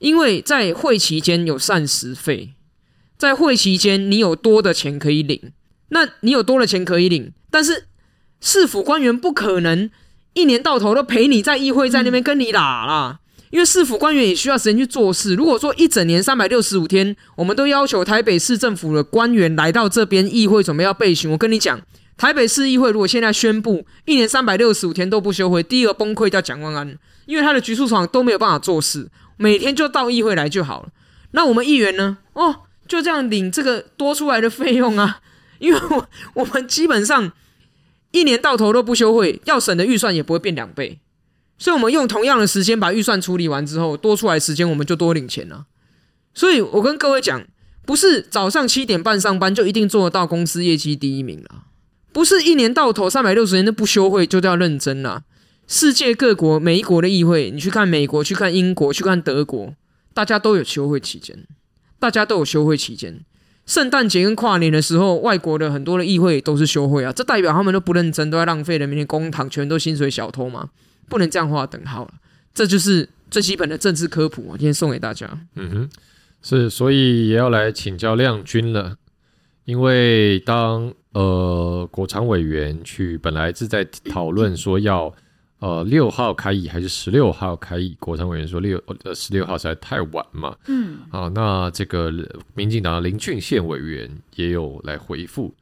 [0.00, 2.52] 因为在会期间有膳食费，
[3.20, 5.52] 在会期间你有多的钱可以领，
[5.90, 7.84] 那你有多的钱可以领，但是
[8.40, 9.90] 市府官员不可能
[10.32, 15.34] 一年到头都陪你在议会，在那边跟你打啦，因为市府官员也需要时间去做事。
[15.34, 21.78] 如果说一整年三百六十五天，我们都要求台北市政府的官员来到这边议会准备要备询，我跟你讲。
[22.16, 30.88] 台北市议会如果现在宣布一年三百六十五天都不休会，第一个崩溃掉蒋万安，因为他的局处长都没有办法做事，每天就到议会来就好了。
[31.32, 32.18] 那我们议员呢？
[32.34, 32.56] 哦，
[32.90, 35.20] 就这样领这个多出来的费用啊，
[35.60, 37.30] 因为我我们基本上
[38.10, 40.98] 一年到头都不休会，要省的预算也不会变两倍，
[41.56, 45.66] 所以我们用同样的时间把预算处理完之后，多出来时间我们就多领钱了。
[46.34, 47.46] 所以我跟各位讲，
[47.86, 51.66] 不是早上七点半上班就一定做得到公司业绩第一名了。
[52.12, 55.22] 不是一年到头三百六十天都不休会就叫认真啦。
[55.68, 59.72] 世界各国每一国的议会，你去看美国，去看英国，去看德国，
[60.12, 61.46] 大家都有休会期间，
[62.00, 63.20] 大家都有休会期间。
[63.66, 70.70] 圣诞节跟跨年的时候，外国的很多的议会都是休会啊，这代表他们都不认真，都在浪费人民的公帑，全都薪水小偷嘛，
[71.08, 72.14] 不能这样画等号了。
[72.52, 75.28] 这就是最基本的政治科普，我今天送给大家。
[75.54, 75.90] 嗯哼，
[76.42, 78.96] 是，所以也要来请教亮君了，
[79.66, 80.92] 因为当。
[81.12, 85.12] 呃，国常委员去本来是在讨论说要
[85.60, 90.56] 呃六号开议还是十六号开议，国昌委员说六呃十六号实在太晚嘛。
[90.66, 92.12] 嗯，啊，那这个
[92.54, 95.54] 民进党的林俊宪委员也有来回复，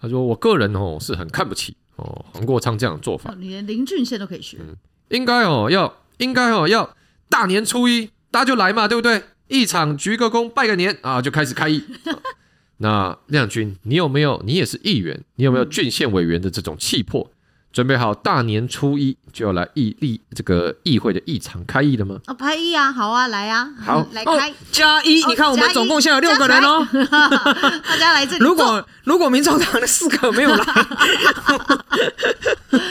[0.00, 4.76] 他说我个人哦是很看不起哦黄国昌这样的做法，你连林俊宪都可以学，嗯，
[5.08, 6.94] 应该哦要应该哦要
[7.28, 9.22] 大年初一大家就来嘛，对不对？
[9.46, 11.84] 一场鞠个躬拜个年啊，就开始开议。
[12.78, 14.42] 那亮君，你有没有？
[14.44, 17.30] 你也是议员，你有没有郡县委员的这种气魄？
[17.74, 22.20] 准备好大年初一就要来议议这个议会的议场开议了吗？
[22.28, 26.86] 哦，开议啊，好啊，来啊，好 来开加一，你看我们总共现在有六个人哦，
[27.82, 28.44] 大家来这里。
[28.44, 30.70] 如果如果民众党的四个没有来， 不
[32.78, 32.86] 是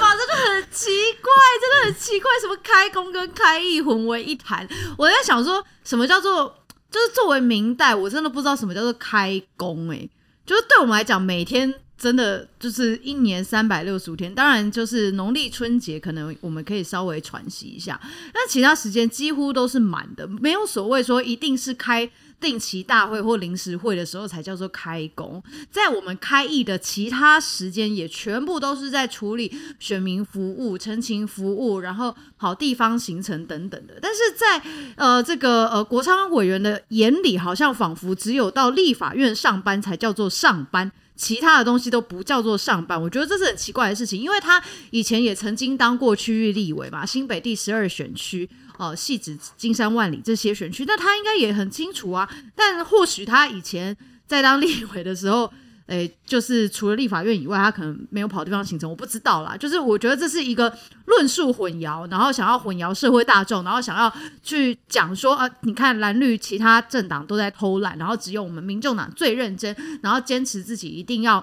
[0.00, 0.16] 吧？
[0.16, 0.88] 这个很奇
[1.20, 4.66] 怪，真的很奇怪，什么开工跟开议混为一谈？
[4.96, 6.46] 我在想说什么叫做，
[6.90, 10.08] 就是作为明代，我真的不知道什么叫做开工，哎，
[10.46, 11.74] 就是对我们来讲，每天。
[11.98, 18.00] 真的就是一年三百六十五天，当然就是农历春节，可能我们可以稍微喘息一下，
[18.32, 22.08] 但其他时间几乎都是满的，没有所谓说一定是开
[22.40, 25.42] 定期大会或临时会的时候才叫做开工。
[25.72, 33.94] 在我们开议的其他时间，也全部都是在处理选民服务、陈情服务，然后跑地方行程等等的。
[34.00, 34.62] 但是在
[34.94, 40.92] 呃这个呃国昌委员的眼里，好像仿佛只有到立法院上班才叫做上班。
[41.18, 52.26] 其他的东西都不叫做上班，我觉得这是很奇怪的事情，因为他以前也曾经当过区域立委嘛，新北第十二选区，哦，系指、金山、万里这些选区，那他应该也很清楚啊。
[52.54, 53.94] 但或许他以前
[54.26, 55.52] 在当立委的时候。
[55.88, 59.56] 诶，就是除了立法院以外，他可能没有跑地方行程，我不知道啦。
[59.56, 60.70] 就是我觉得这是一个
[61.06, 71.42] 论述混淆，然后想要混淆社会大众，然后想要去讲说啊，你看蓝绿其他政党都在偷懒，然后只有我们民众党最认真，然后坚持自己一定要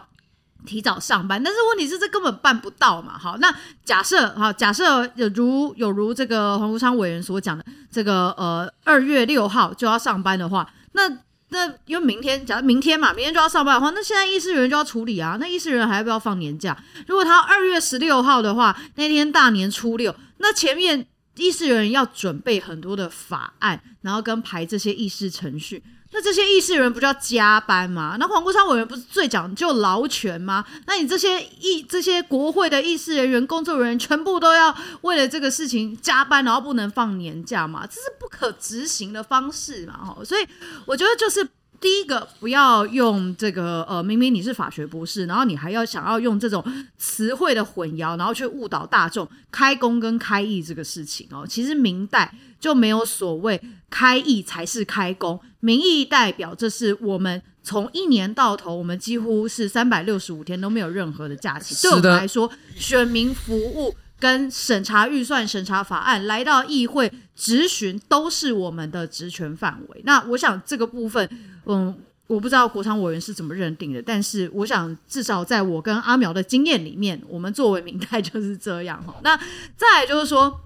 [0.63, 1.41] 提早上班。
[1.43, 3.17] 但是问题是这根本办不到嘛。
[3.17, 3.51] 好，那
[3.83, 11.24] 假设哈，假设有如有如这个黄国昌委员所讲的，这个呃二月六号就要上班的话，那。
[11.49, 15.37] 那因为明天，假如明天嘛，明天就要上班的话，那现在议事人员就要处理啊。
[15.39, 16.77] 那议事人员还要不要放年假？
[17.07, 25.83] 如果他二月十六号的话，那天大年初六，那前面议事人员要准备很多的法案，然后跟排这些议事程序。
[26.17, 28.15] 那这些议事人不就要加班吗？
[28.17, 30.63] 那黄国昌委员不是最讲究劳权吗？
[30.87, 37.85] 那你这些议这些国会的议事人员、工作人员，全部都要为了这个事情加班，然后不能放年假吗？
[37.85, 40.15] 这是不可执行的方式嘛！
[40.23, 40.47] 所以
[40.85, 41.45] 我觉得就是
[41.79, 46.63] 第一个，不要用这个呃，明明你是法学博士，然后你还要想要用这种
[46.97, 52.33] 词汇的混淆，然后去误导大众，开工跟开议这个事情哦，其实明代。
[52.57, 53.61] 就没有所谓
[53.91, 61.75] 开议才是开工，民意代表，这是我们从一年到头，我们几乎是三百六十五天都没有任何的假期。
[61.83, 70.01] 对我们来说，选民服务跟审查预算、审查法案，来到议会质询，都是我们的职权范围。
[70.05, 71.27] 那我想这个部分，
[71.65, 71.95] 嗯，
[72.27, 79.15] 我不知道国常委员是怎么认定的，但是我想至少在我跟阿苗的经验里面，我们作为民代就是这样哈。
[79.23, 79.37] 那
[79.75, 80.61] 再就是说，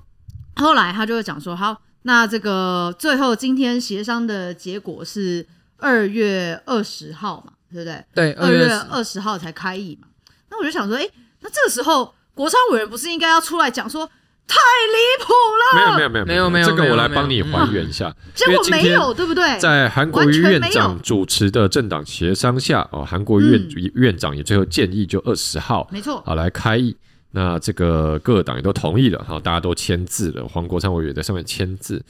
[0.56, 1.82] 后来他就会讲说，好。
[2.04, 8.06] 那这个最后今天协商的结果是二月二十号嘛，对不对？
[8.16, 10.08] 对，二月二十号才开议嘛。
[10.50, 11.06] 那我就想说，哎，
[11.42, 14.10] 那这个时候国昌委员不是应该要出来讲说
[14.48, 15.76] 太离谱了？
[15.76, 18.16] 没有没有没有没有没有，这个我来帮你还原一下。
[18.34, 19.60] 结果没有，对不对？
[19.60, 26.96] 在韩国瑜院长主持的政党协商下，哦，韩国瑜院院长也最后建议就二十号，没错，好来开议。
[27.32, 30.48] 那这个各党也都同意了，哈，大家都签字了。
[30.48, 32.02] 黄国昌委员在上面签字。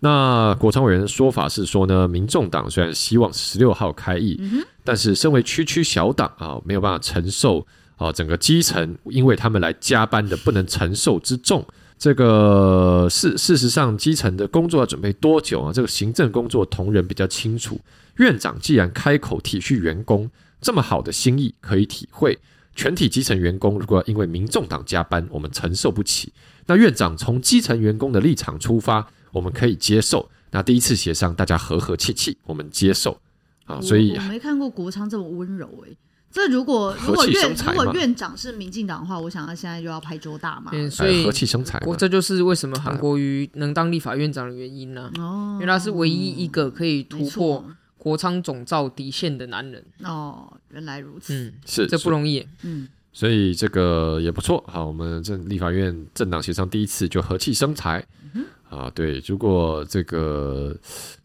[0.00, 7.64] 那国昌委员的说法是说呢，民众党虽然希望十六号开议，嗯、但是身为区区小党啊，没有办法承受
[7.96, 11.66] 啊整个基层因为他们来加班的不能承受之重。
[11.98, 15.72] 这个事事实上，基层的工作要准备多久啊？
[15.72, 17.80] 这个行政工作同仁比较清楚。
[18.16, 20.30] 院长既然开口体恤员工，
[20.60, 22.38] 这么好的心意可以体会。
[22.74, 26.30] 全体基层员工如果因为民众党加班，我们承受不起。
[26.66, 30.28] 那院长从基层员工的立场出发，我们可以接受。
[30.50, 33.18] 那第一次协商，大家和和气气，我们接受
[33.64, 33.80] 啊。
[33.80, 35.96] 所以我，我没看过国昌这么温柔诶、欸。
[36.36, 40.70] 这如果如果院如果院长是民进党的话，我想他现在就要拍桌大骂。
[40.74, 45.18] 嗯，所以和气生财，这就是为什么韩国瑜能当立法院长的原因呢、啊？
[45.18, 47.64] 哦，因为他是唯一一个可以突破。
[47.96, 49.82] 国昌总召底线的男人。
[50.04, 54.62] 哦，原来如此，嗯，是这不容易，嗯，所以这个也不错。
[54.68, 59.22] 好，我们这立法院政党协商第一次就和气生财，嗯、啊，对。
[59.26, 60.76] 如果这个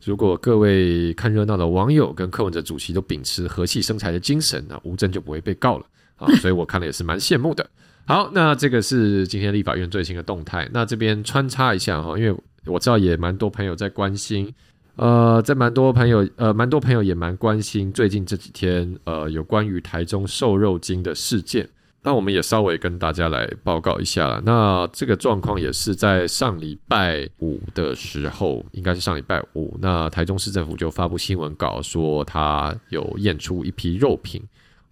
[0.04, 5.86] 如果各位看热闹的网友跟柯文哲主席都秉持和气生财的精神，那吴峥就不会被告了
[6.17, 6.27] 啊。
[6.36, 7.68] 所以我看了也是蛮羡慕的。
[8.05, 10.70] 好，那这个是今天立法院最新的动态。
[10.74, 12.36] 那这边穿插一下哈，因为
[12.66, 14.53] 我知道也蛮多朋友在关心。
[14.97, 21.68] 呃，在蛮多朋友，呃，蛮多朋友也蛮关心最近这几天，呃，有关于台中瘦肉精的事件。
[22.04, 24.41] 那我们也稍微跟大家来报告一下了。
[24.43, 34.41] 那这个状况也是在上礼拜五的时候，应该是上礼拜五，那台中市政府就发布新闻稿说，他有验出一批肉品，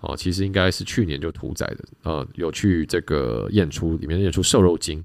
[0.02, 5.04] 哦，其实应该是去年就屠宰的，呃，有去这个验出里面验出瘦肉精，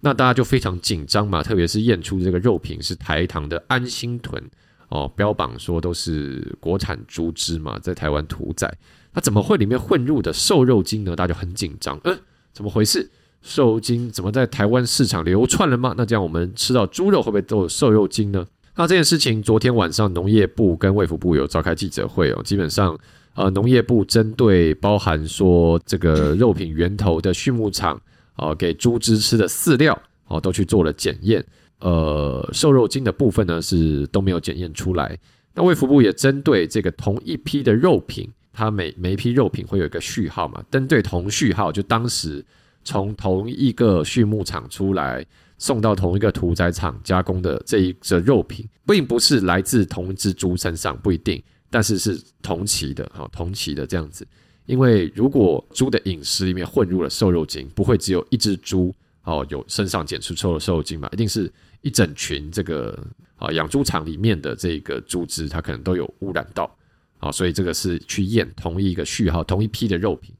[0.00, 4.42] 那大家就非常紧张嘛，特别是验出这个肉品是台糖的安心豚
[4.88, 8.72] 哦，标榜说都是国产猪只嘛，在台湾屠宰，
[9.16, 11.16] 那怎么会里面混入的瘦肉精呢？
[11.16, 12.16] 大家就很紧张，嗯，
[12.52, 13.10] 怎么回事？
[13.42, 15.94] 瘦肉精怎么在台湾市场流窜了吗？
[15.96, 18.46] 那这样我们吃到猪肉会不会都有瘦肉精呢？
[18.76, 22.96] 那这件事情昨天晚上农业部跟卫福部有召开记者会哦，基本上。
[23.38, 28.00] 呃，农业部针对包含说这个肉品源头的畜牧场，
[28.36, 31.44] 呃，给猪只吃的饲料，哦，都去做了检验。
[31.80, 35.18] 呃，瘦肉精的部分呢是都没有检验出来。
[35.54, 38.26] 那卫福部也针对这个同一批的肉品，
[38.56, 42.42] 它每每一批肉品会有一个序号嘛，针对同序号，就当时
[42.82, 45.22] 从同一个畜牧场出来
[45.58, 51.42] 送到同一个屠宰场加工的这一只肉品，并不是来自同一只猪身上，不一定。
[51.68, 54.26] 但是是同期的，哈，同期的这样子，
[54.64, 58.94] 因为如果猪的饮食里面混入了瘦肉精，不会只有一只猪
[59.24, 61.52] 哦有身上检出瘦肉瘦肉精嘛，一定是
[61.82, 62.98] 一整群这个
[63.36, 66.74] 啊养猪场里面的这个猪只，它可能都有污染到，
[67.18, 70.34] 啊，所以这个是去验同一个序号同一批的肉品，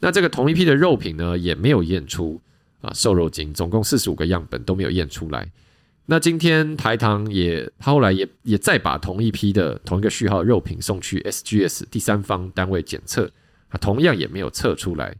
[0.00, 2.40] 那这个同一批的肉品呢，也没有验出
[2.80, 5.50] 啊瘦肉精，总共四十五个样本都没有验出来。
[6.08, 13.28] 那今天台糖也，他后来也也再把同一批的同一个序号肉品送去 SGS 第三方单位检测，
[13.70, 15.16] 啊，同样也没有测出来，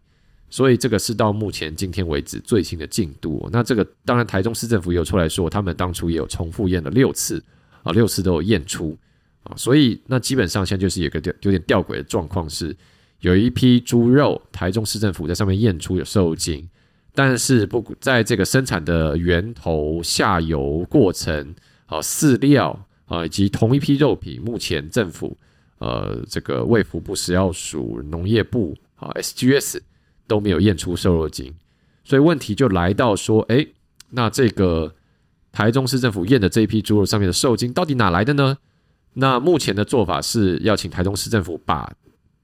[0.49, 3.49] 所以这个是到目前今天为止最新的进度。
[3.53, 7.43] 那这个当然台中市政府有出来说，他们当初也有重复验了六次，
[7.83, 8.97] 啊，六次都有验出，
[9.47, 12.77] 啊，所以那基本上现在就是有个有点吊诡的状况是，
[13.21, 16.69] 有一批猪肉，台中市政府在上面验出有瘦肉精。
[17.19, 21.55] 但是不在这个生产的源头、下游过程、
[21.87, 25.35] 啊饲料啊以及同一批肉品，目前政府
[25.79, 29.79] 呃这个卫福部食药署、农业部啊 SGS
[30.27, 31.55] 都没有验出瘦肉精，
[32.05, 33.67] 所以问题就来到说，哎，
[34.11, 34.95] 那这个
[35.53, 38.59] 台中市政府验的这一批猪肉上面的瘦精到底哪来的呢？
[39.19, 41.93] 那目前的做法是要请台中市政府把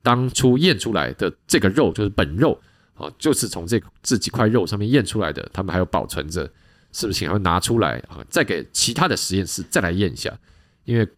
[0.03, 2.61] 当初验出来的这个肉，就是本肉。
[2.95, 6.49] 啊，就是从这这几块肉上面验出来的，他们还有保存着，
[6.93, 7.27] 是不是？
[7.27, 10.39] 还要拿出来啊，再给其他的实验室再来验一下，
[10.85, 11.09] 因为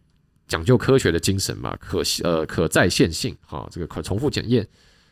[0.47, 4.65] 讲究科学的精神嘛，可呃可再现性，啊，这个可重复检验。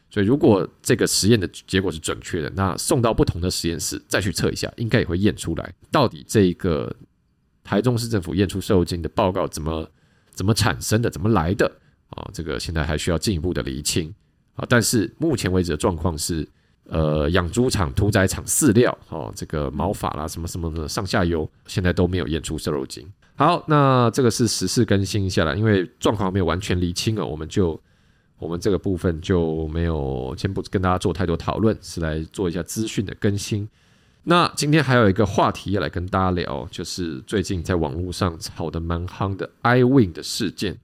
[0.10, 6.96] 所以如果这个实验的结果是准确的，那送到不同的实验室再去测一下，应该也会验出来，到底这个
[7.62, 9.86] 台中市政府验出瘦肉精的报告怎么
[10.34, 11.72] 怎么产生的，怎么来的
[12.10, 12.30] 啊？
[12.34, 14.14] 这个现在还需要进一步的厘清。
[14.56, 16.48] 啊，但是目前为止的状况是，
[16.86, 23.08] 呃，养猪场、屠宰场饲料，哦，这个毛发啦，什么什么的上下游，现在都没有验出瘦肉精。
[23.36, 27.82] 好，那这个是时事更新下来，因为状况没有完全厘清哦，我们就
[28.38, 33.68] 我们这个部分就没有先不跟大家做太多讨论，是来做一下资讯的更新。
[34.26, 40.80] 那今天还有一个话题要来跟大家聊，就是最近在网络上炒得蛮夯的 iWin 的事件。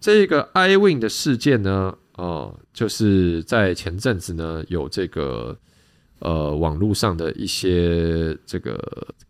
[0.00, 1.96] 这个 iWin 的事件呢？
[2.14, 5.56] 哦，就是在前阵子呢，有这个
[6.18, 8.76] 呃网络上的一些这个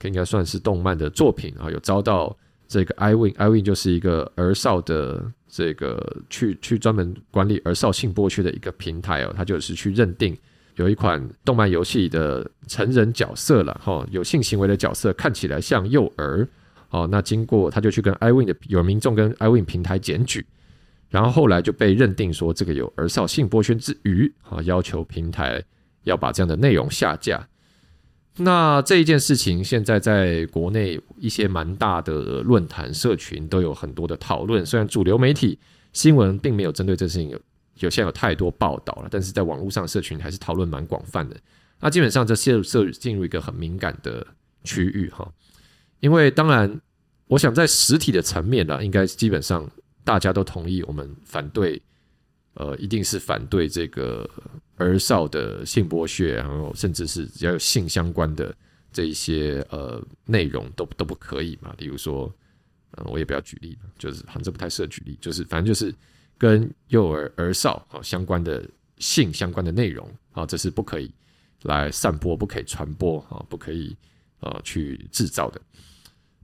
[0.05, 2.35] 应该算是动漫的作品啊，有遭到
[2.67, 10.35] 这个 iWin，iWin 就是一个儿少的这个去去专门管理儿少性剥削的一个平台哦，它就是去认定
[10.79, 16.49] 有一款动漫游戏的成人角色了哈，有性行为的角色看起来像幼儿，
[16.91, 20.47] 哦，那经过他就去跟 iWin 的有民众跟 iWin 平台检举。
[21.11, 25.63] 然后后来就被认定说这个有儿少性剥削之虞啊，要求平台
[26.05, 27.49] 要把这样的内容下架。
[28.37, 34.65] 那这一件事情现在在国内一些蛮大的论坛社群都有很多的讨论。
[34.65, 35.59] 虽然主流媒体
[35.93, 37.41] 新闻并没有针对这事情有
[37.81, 41.37] 有现在有太多报道了，但是在网络上社群还是讨论蛮广泛的。
[41.81, 44.27] 那基本上这陷入涉进入一个很敏感的
[44.65, 45.31] 区域哈，
[46.01, 46.81] 因为当然
[47.27, 49.69] 我想在实体的层面呢，应该基本上。
[50.05, 51.83] 大家都同意，我们反对，
[52.55, 54.27] 呃，一定是反对这个
[54.77, 58.55] 儿少的性剥削，然后甚至是只要有性相关的
[58.91, 61.75] 这一些呃内容都都不可以嘛。
[61.77, 62.35] 比如说，
[62.93, 65.95] 嗯，我也不要举例，就是好像这不太适合举例，就是反正就是
[66.39, 68.65] 跟幼儿儿少啊相关的
[68.99, 71.11] 性相关的内容啊，这是不可以
[71.65, 73.97] 来散播，不可以传播啊，不可以
[74.41, 75.61] 呃去制造的。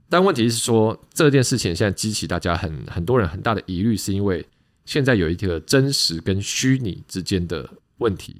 [0.09, 4.45] 但问题是说，这件事情现在激起大家很很多人很大的疑虑，是因为
[4.85, 7.67] 现在有一个真实跟虚拟之间的
[7.97, 8.35] 问题。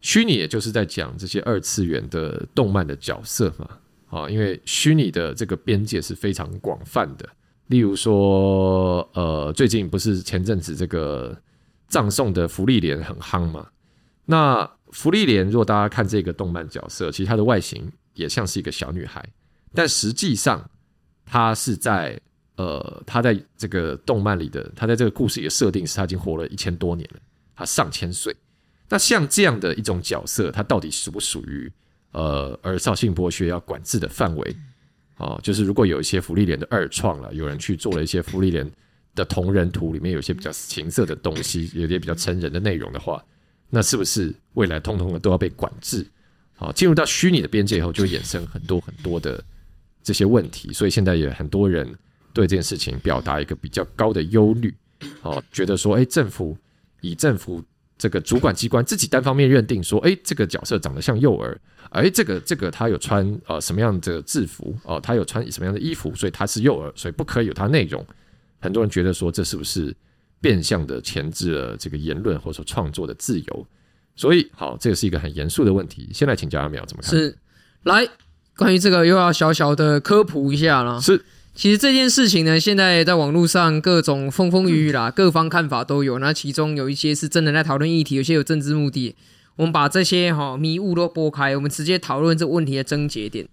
[0.00, 3.78] 虚拟也就是在讲这些二次元的动漫的角色嘛，
[4.10, 7.28] 啊，因为虚拟的这个边界是非常广泛的。
[7.72, 11.34] 例如说，呃，最近不是前阵子这个
[11.88, 13.66] 葬送的福利莲很夯嘛。
[14.26, 19.26] 那福利莲，如果大家看这个动漫角色，其实她的外形也像是一个小女孩，
[19.72, 20.68] 但实际上
[21.24, 22.20] 她是在
[22.56, 27.20] 呃，她在这个动漫里的，她在这个故事里的设定是她已经活了一千多年了，
[27.56, 28.36] 她上千岁。
[28.90, 31.72] 那像这样的一种角色，她到底属不属于
[32.10, 34.56] 呃儿少性剥削要管制的范围？
[35.16, 38.68] 哦，就是如果有一些芙莉莲的二创了，有人去做了一些芙莉莲
[39.14, 43.22] 的同人图，里面有一些比较情色的东西，有些比较成人的内容的话。
[43.74, 46.06] 那是不是未来通通的都要被管制？
[46.54, 49.42] 好，进入到虚拟的边界以后，就衍生很多很多的
[50.02, 50.72] 这些问题。
[50.72, 51.86] 所以现在也很多人
[52.34, 54.74] 对这件事情表达一个比较高的忧虑，
[55.22, 56.56] 哦，觉得说，哎，政府
[57.00, 57.62] 以政府
[58.02, 61.56] 这个主管机关自己单方面认定说，哎，这个角色长得像幼儿，
[61.90, 68.04] 哎，这个这个他有穿呃什么样的制服哦，他有穿什么样的衣服，所以他是幼儿，所以不可以有他内容。
[68.60, 69.94] 很多人觉得说，这是不是？
[70.42, 73.66] 变相的钳制了这个言论或者说创作的自由，
[74.16, 76.10] 所以好，这个是一个很严肃的问题。
[76.12, 77.12] 先来请教阿苗怎么看？
[77.12, 77.38] 是，
[77.84, 78.04] 来
[78.56, 81.00] 关于这个又要小小的科普一下了。
[81.00, 81.24] 是，
[81.54, 86.18] 其实这件事情呢，现在在网络上各种风风雨雨啦，各方看法都有。
[86.18, 89.14] 那其中有一些是真的在讨论议题，有些有政治目的。
[89.56, 93.46] 我们把这些哈迷雾都拨开，我们直接讨论这问题的症结点。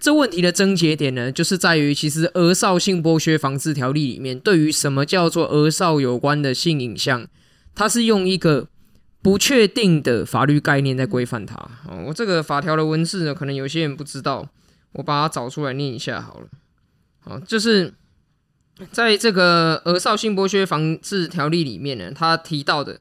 [0.00, 7.24] 这问题的症结点呢，就是在于其实《儿少性剥削防治条例》里面，对于什么叫做儿少有关的性影像，
[7.76, 8.66] 它是用一个
[9.22, 11.54] 不确定的法律概念在规范它。
[11.88, 14.48] 哦，我这个法条的文字呢，可能有些人不知道，
[14.94, 16.46] 我把它找出来念一下好了。
[17.24, 17.94] 好，就是
[18.92, 23.00] 在这个《儿少性剥削防治条例》里面呢，他提到的，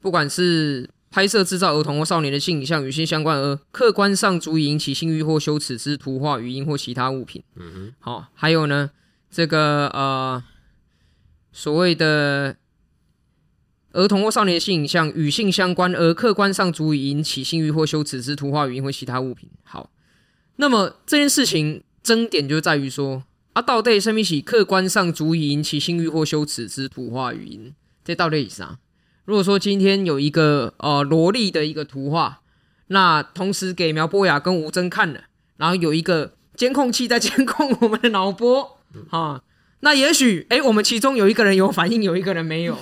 [0.00, 7.42] 不管是拍摄制造儿童或少年的性影像与性相关而客观上足以引起性欲或羞耻之图画、语音或其他物品。
[7.56, 8.90] 嗯哼，好，还有呢，
[9.28, 10.42] 这个呃，
[11.50, 12.56] 所谓的
[13.92, 19.50] 儿童或少年的性影像与性相关而客观上足以引起性欲或羞耻之图画、语音或其他物品。
[19.64, 19.90] 好，
[20.56, 23.24] 那么这件事情争点就在于说，
[23.60, 27.74] 啊，到底什么是客观上足以引起性欲或羞耻之图画、语音？
[28.02, 28.78] 这到底是啥？
[29.26, 32.40] 如果说今天有一个呃萝莉的一个图画，
[32.86, 35.24] 那同时给苗博雅跟吴峥看了，
[35.58, 38.78] 然后有一个监控器在监控我们的脑波，
[39.10, 39.42] 啊，
[39.80, 42.78] 那也许诶，我们其中有一个人有反应，有一个人没有，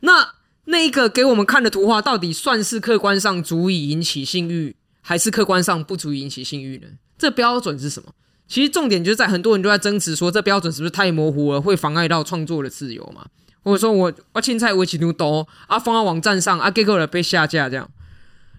[0.00, 6.88] 那那一个给我们看的图画到底算是客观上足以引起性欲，还是客观上不足以引起性欲呢？
[7.16, 8.12] 这标准是什么？
[8.48, 13.26] 其实重点就是在很多人都在争执说，这标准是不是太模糊了，会妨碍到创作的自由嘛？
[13.62, 17.90] 或者说我我青菜围起图多啊，放到网站上啊，结果了被下架这样。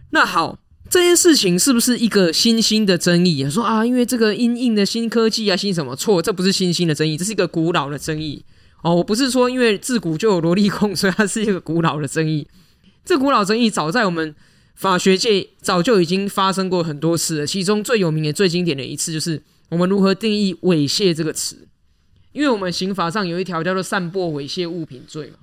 [0.10, 0.60] 那好，
[0.90, 3.50] 这件事情是不是一个新兴的争议？
[3.50, 5.96] 说啊，因为这个因应的新科技啊，新什么？
[5.96, 8.44] 错，这不是新兴的争议，这是一个古老的争议。
[8.84, 12.46] 哦，我不是说因为自古就有萝莉控，所以它是一个古老的争议。
[13.06, 14.36] 这古老争议早在我们
[14.76, 17.48] 法学界早就已经发生过很多次了。
[17.48, 21.68] 其中最有名也最经典的一次，就是我们如何定义猥亵这个词。
[22.34, 25.38] 因为我们刑法上有一条叫做散播猥亵物品罪嘛，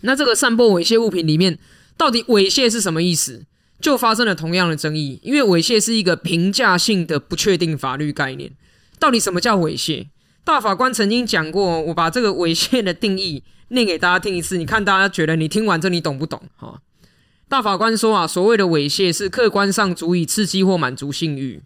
[0.00, 1.58] 那这个散播猥亵物品里面，
[1.98, 3.44] 到底猥亵是什么意思？
[3.78, 5.20] 就发生了同样的争议。
[5.22, 8.50] 因为猥亵是一个评价性的不确定法律概念，
[8.98, 10.06] 到底什么叫猥亵？
[10.44, 16.40] 大法官曾经讲过，我把这个猥亵的定义念给大家听一次，你看大家觉得你听完这你懂不懂？
[16.56, 16.80] 哈，
[17.50, 21.62] 大法官说啊，所谓的猥亵是客观上足以刺激或满足性欲。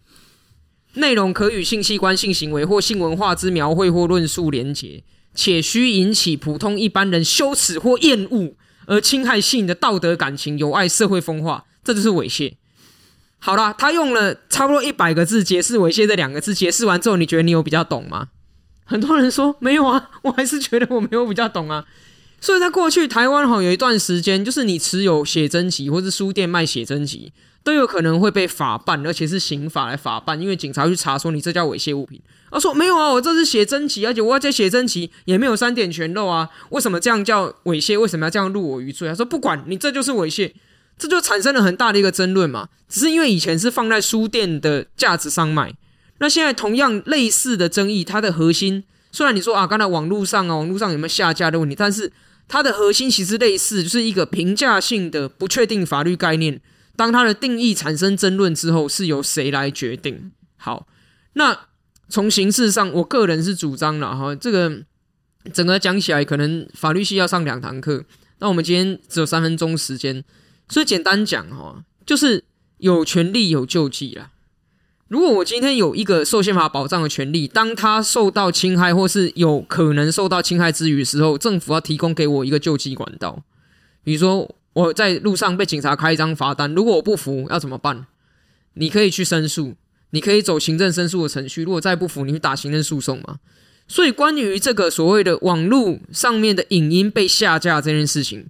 [0.95, 8.53] 内容可与性器官、性行为或性文化之描绘或论述连结，且需引起普通一般人羞耻或厌恶，
[8.85, 12.53] 而侵害性的道德感情、有碍、社会风化，这就是猥亵。
[13.39, 18.29] 好啦，他用了差不多一百个字解释猥亵这两个字，解释完之后，你觉得你有比较懂吗？
[18.85, 21.85] 很多人说没有啊，我还是觉得我没有比较懂啊。
[22.39, 27.31] 所以在过去台湾哈有一段时间，就是你持有写真集或是书店卖写真集。
[27.63, 32.21] 都有可能会被法办，而且是刑法来法办，因为警察去查说你这叫猥亵物品。
[32.51, 37.99] 他说没有啊，我这是写真集，而且我这写真集也没有三点全露啊，为什么这样叫猥亵？
[37.99, 39.07] 为什么要这样入我于罪？
[39.07, 40.51] 他说不管你这就是猥亵，
[40.97, 42.67] 这就产生了很大的一个争论嘛。
[42.87, 45.73] 只是因为以前是放在书店的架子上卖，
[46.19, 52.11] 那现在同样类似的争议，它的核心虽然你说啊，刚才网络上啊，网络上有没有下架的问题，但是
[52.47, 56.61] 它的核心其实类似，就是一个评价性的不确定法律概念。
[56.95, 60.31] 当它的定义产生争论之后，是由谁来决定？
[60.57, 60.87] 好，
[61.33, 61.67] 那
[62.09, 64.83] 从形式上，我个人是主张了哈，这个
[65.51, 68.05] 整个讲起来，可能法律系要上两堂课。
[68.39, 70.23] 那我们今天只有三分钟时间，
[70.69, 72.43] 所以简单讲哈，就是
[72.77, 74.31] 有权利有救济啦。
[75.07, 83.43] 如果我今天有一个受宪法保障的权利，当他受到侵害或是有可能受到侵害之余的时候，政府要提供给我一个救济管道。
[84.03, 88.07] 比如说我在路上被警察开一张罚单，如果我不服要怎么办？
[88.73, 89.75] 你可以去申诉，
[90.09, 91.63] 你可以走行政申诉的程序。
[91.63, 93.37] 如果再不服，你去打行政诉讼嘛。
[93.87, 98.47] 所以关于这个所谓的网络上面的影音被下架这件事情，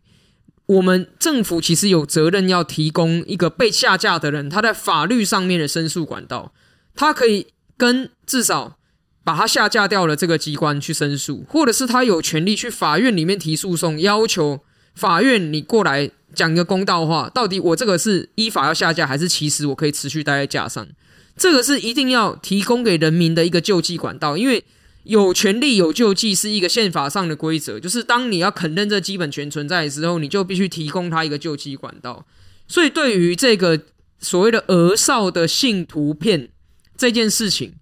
[0.68, 6.54] 我们政府其实有责任要提供一个被下架的人他在法律上面的申诉管道，
[6.96, 8.78] 他可以跟至少
[9.26, 14.62] 把他下架掉了这个机关去申诉，或者是他有权利去法院里面提诉讼，要求
[14.96, 20.88] 法院你过来讲一个公道话，到底我这个是依法要下架，还是其实我可以持续待在架上？
[21.36, 24.64] 这个是一定要提供给人民的一个救济管道，因为。
[25.06, 32.26] 有权利有救济是一个宪法上的规则，就是当你要肯认这基本权存在的时候，你就必须提供他一个救济管道。
[32.70, 33.78] 所以，对于这个
[34.20, 36.48] 所谓的儿少的性图片
[36.96, 37.74] 这件事情，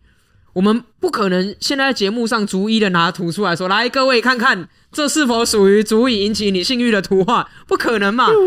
[0.54, 8.28] 我们不可能现在节目上逐一的拿图出来说：“来，各位看看，这是否属于足以引起你性欲的图画？”不可能嘛？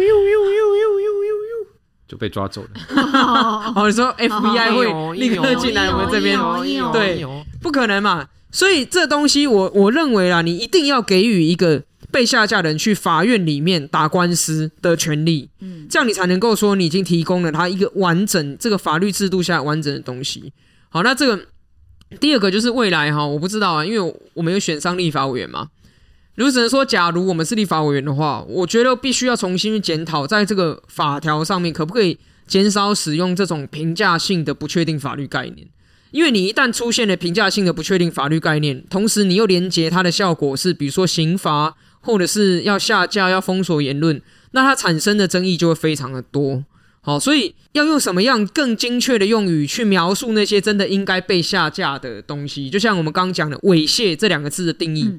[2.06, 2.68] 就被抓走了。
[3.74, 6.38] 哦，你说 FBI 会立刻进来我们这边？
[6.92, 7.24] 对，
[7.62, 8.28] 不可能嘛？
[8.52, 11.82] 所以这东西我，我我认为啦，你一定要给予一个
[12.12, 20.52] 被下架的人去法院里面打官司的权利，嗯，这样你才能够说你已经提供了他一个完整这个法律制度下完整的东西。
[20.90, 21.46] 好，那这个
[22.20, 25.68] 第二个就是未来哈，我不知道啊，因为我没有选上立法委员嘛。
[26.36, 35.68] 如果只能说，假如我们是立法委员的话，我觉得必须要重新去检讨，在这个法条上面可不可以减少使用这种评价性的不确定法律概念。
[36.10, 44.20] 因为你一旦出现了评价性的不确定法律概念，同时你又连接它的效果是，比如说刑罚，或者是要下架、要封锁言论，
[44.52, 46.64] 那它产生的争议就会非常的多。
[47.00, 52.70] 好，所以要用什么样更精确的用语去描述那些真的应该被下架的东西？
[52.70, 55.12] 就像我们刚刚讲的“猥亵”这两个字的定义，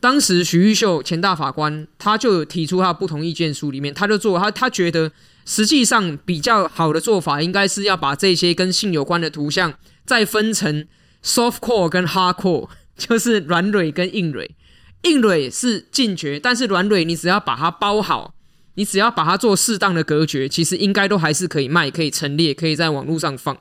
[0.00, 5.10] 当时徐玉秀前大法官他就提出他不同意见书里面，他就做他他觉得
[5.44, 9.74] 实际上比较好的做法，应该是要把这些跟性有关的图像。
[10.06, 10.86] 再分成
[11.22, 14.54] soft core 跟 hard core， 就是软蕊跟硬蕊。
[15.02, 18.34] 硬蕊是禁绝，但是软蕊你只要把它包好，
[18.74, 23.58] 你只要把它做适当的隔绝，其实应该都还是可以卖、可以陈列、可以在网络上放。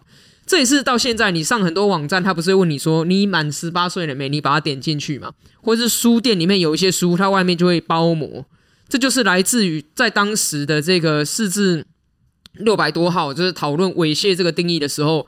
[0.48, 4.30] 这也是到现在你上很多网站，他不是问你说你满十八岁了没？
[4.30, 8.46] 你把它点进去嘛，或者是书店里面有一些书，它外面就会包膜。
[8.88, 11.86] 这就是来自于在当时的这个四字
[12.54, 15.28] 六百多号，就是讨论猥亵这个定义的时候。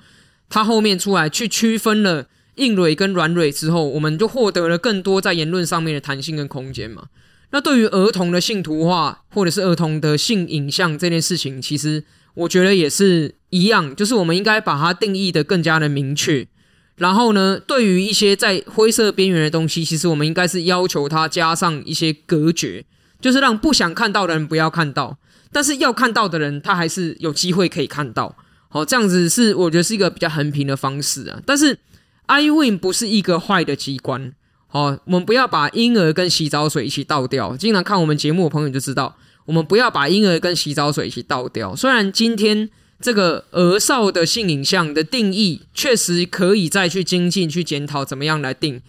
[0.51, 7.03] 它后面出来去区分了硬蕊跟软蕊之后，我们就获得了更多在言论上面的弹性跟空间嘛。
[7.51, 12.03] 那对于儿童的性图画或者是儿童的性影像这件事情，其实
[12.34, 16.47] 我觉得也是一样，就是我们应该把它定义的更加的明确。
[16.97, 22.86] 然后呢，对于一些在灰色边缘的东西，其实我们应该是要求它加上一些隔绝，
[23.21, 25.17] 就是让不想看到的人不要看到，
[25.51, 28.36] 但是要看到的人他还是有机会可以看到。
[28.67, 31.39] 好，这样子是我觉得是一个比较横平的方式啊。
[31.45, 31.80] 但是
[32.27, 34.34] ，iWin 不是一个坏的机关。
[34.67, 37.57] 好，我们不要把婴儿跟洗澡水一起倒掉。
[37.57, 39.17] 经常看我们节目的朋友就知道，
[39.49, 41.75] 我们不要把婴儿跟洗澡水一起倒掉。
[41.75, 42.69] 虽然今天
[43.01, 48.79] 这个儿少的性影像的定义确实可以再去精进、去检讨怎么样来定，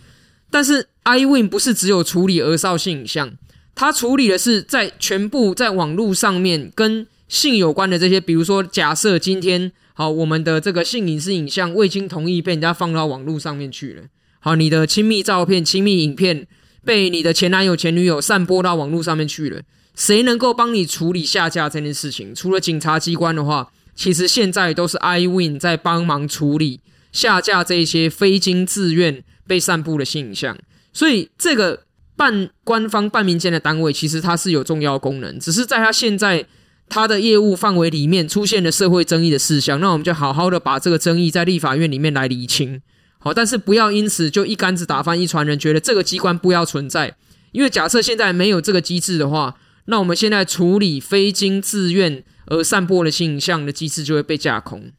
[0.50, 3.32] 但是 iWin 不是只有处理儿少性影像，
[3.74, 7.06] 它处理的是在全部在网络上面跟。
[7.30, 14.02] 性有关的这些，比如说，假设今天好，我们的这个性隐私影像未经同意被人家放到网络上面去了，
[14.40, 16.44] 好，你的亲密照片、亲密影片
[16.84, 19.62] 被你的前男友、前女友散播到网络上面去了，
[20.00, 22.34] 谁能够帮你处理下架这件事情？
[22.34, 26.80] 除了警察机关的话，其实现在都是 iWin 在帮忙处理
[27.12, 30.56] 下架这些非经自愿被散布的性影像，
[30.94, 31.82] 所以这个
[32.16, 36.46] 半官方半民间的单位，其实它是有重要功能，只是在它现在。
[36.92, 42.82] 他的业务范围里面出现了社会争议的事项，那我们就好好的把这个争议在立法院里面来理清，
[43.20, 47.14] 好，但是不要因此就一竿子打翻一船人，觉得这个机关不要存在，
[47.52, 49.54] 因为假设现在没有这个机制的话，
[49.86, 54.92] 那我们现在处理非经自愿而散播的性影像的机制就会被架空。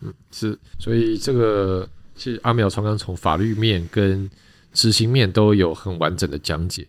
[0.00, 4.30] 嗯，是，所以这个其实阿苗刚刚从法律面跟
[4.72, 6.86] 执行面都有很完整的讲解。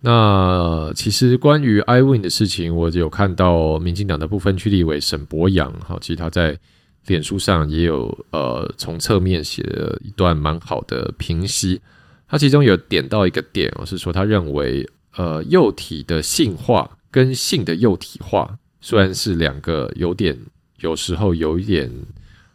[0.00, 6.58] 那其实关于 iWin 的事情，我有看到民进党的部分区立委沈伯洋，哈，其实他在
[7.06, 11.80] 脸书上也有呃从侧面写了一段蛮好的评析。
[12.26, 20.38] 他其中有点到一个点，是说他认为呃幼体的性化跟性的幼体化虽然是两个有点
[20.78, 21.90] 有时候有一点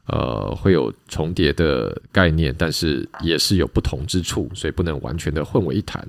[0.07, 6.07] 呃会有重叠的概念，但是也是有不同之处，所以不能完全的混为一谈。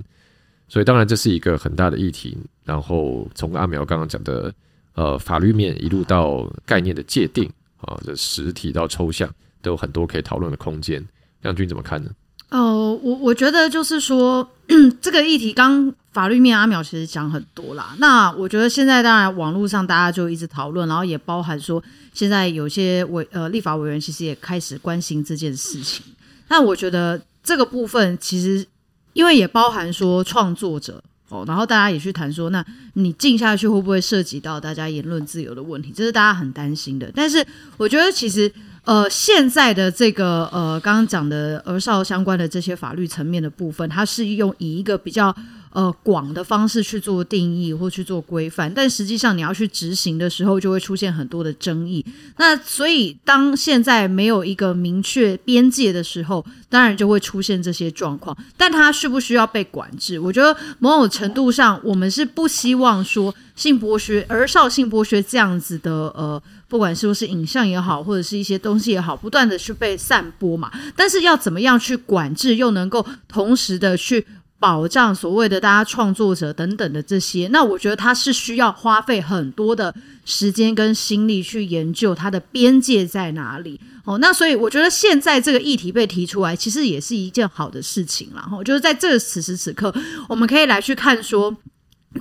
[0.69, 2.37] 所以当然这是一个很大的议题。
[2.65, 4.53] 然后从阿苗刚刚讲的
[4.95, 9.33] 呃法律面一路到概念的界定啊，这实体到抽象
[9.63, 11.07] 都有很多可以讨论的空间。
[11.43, 12.11] 亮君怎么看呢？
[12.51, 14.49] 哦、我我觉得就是说
[15.01, 17.95] 这个议题刚法律面阿淼其实讲很多啦。
[17.99, 21.83] 那我觉得现在当然网络上大家就一直讨论，然后也包含说
[22.15, 26.03] 现在有些委呃立法委员其实也开始关心这件事情。
[26.49, 28.67] 那我觉得这个部分其实
[29.13, 32.65] 因为也包含说创作者哦，然后大家也去谈说，那
[32.95, 35.93] 你进下去会不会涉及到大家言论自由的问题？
[35.95, 37.13] 这是大家很担心的。
[37.15, 37.47] 但是
[37.77, 38.51] 我觉得其实。
[38.87, 45.35] 呃，现在的这个呃，刚刚讲的儿少相关的这些法律层面的部分，它是用以一个比较
[45.77, 52.03] 呃广的方式去做定义或去做规范，但实际上你要去执行的时候，就会出现很多的争议。
[52.39, 58.35] 那所以，当现在没有一个明确边界的时候，当然就会出现这些状况。
[58.57, 60.19] 但它需不需要被管制？
[60.19, 66.43] 我觉得某种程度上，我们是不希望说性剥削、儿少性剥削这样子的呃。
[66.69, 70.69] 不管是不是影像也好，或者是一些东西也好，不断的去被散播嘛。
[70.97, 74.27] 但是要怎么样去管制，又能够同时的去
[74.59, 79.95] 保障所谓的大家创作者等等的这些，那我觉得它是需要花费很多的
[80.25, 83.81] 时间跟心力去研究它的边界在哪里。
[84.05, 88.31] 哦，那所以我觉得现在这个议题被提出来，其实也是一件好的事情。
[88.35, 89.95] 然后就是在这此时此刻，
[90.29, 91.57] 我们可以来去看说。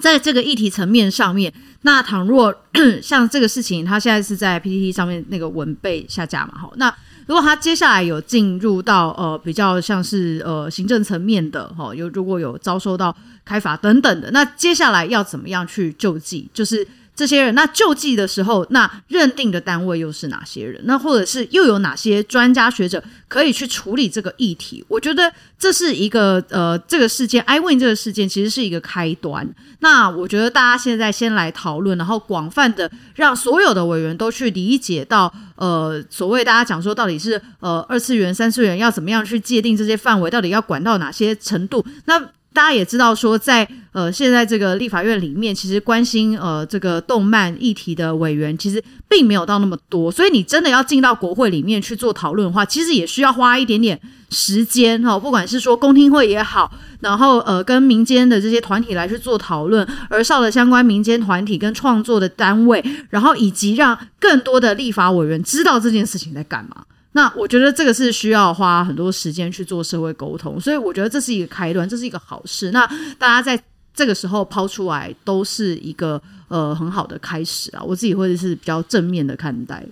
[0.02, 2.54] 在这个议题层面上面，那倘若
[3.02, 6.54] 像这个事情，它现在是在 PTT 上面那个文被下架嘛？
[6.58, 6.94] 哈，那
[7.26, 16.50] 如果他接下来有进入到呃比较像是呃行政层面的哈，有如果有遭受到开罚等等的，那接下来要怎么样去救济？
[16.54, 16.88] 就是。
[17.16, 20.82] 这些人，那救济的时候，那认定的单位又是哪些人？
[20.84, 24.84] 那或者是又有哪些专家学者可以去处理这个议题？
[24.90, 29.48] 我觉得这是一个呃，这个事件，iWIN 这个事件其实是一个开端。
[29.80, 41.86] 那我觉得大家现在先来讨论，然后广泛的让所有的委员都去理解到，呃，所谓大家讲说到底是呃二次元、三次元要怎么样去界定这些范围，到底要管到哪些程度？
[42.06, 42.22] 那。
[42.56, 54.00] 大家也知道，说在呃现在这个立法院里面，其实关心呃这个动漫议题的委员其实并没有到那么多，所以你真的要进到国会里面去做讨论的话，其实也需要花一点点
[54.30, 55.20] 时间哈。
[55.20, 66.86] 不管是说公听会也好，然后呃跟民间的这些团体来去做讨论，而少的相关民间团体跟创作的单位，然后以及让更多的立法委员知道这件事情在干嘛。
[67.16, 72.72] 那我觉得这个是需要花很多时间去做社会沟通，所以我觉得这是一个开端，这是一个好事。
[72.72, 72.86] 那
[73.18, 73.58] 大家在
[73.94, 77.82] 这个时候抛出来，都是一个呃很好的开始啊。
[77.82, 79.88] 我自己会是比较正面的看待。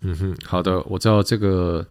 [0.00, 1.86] 嗯哼，好的，我知道这个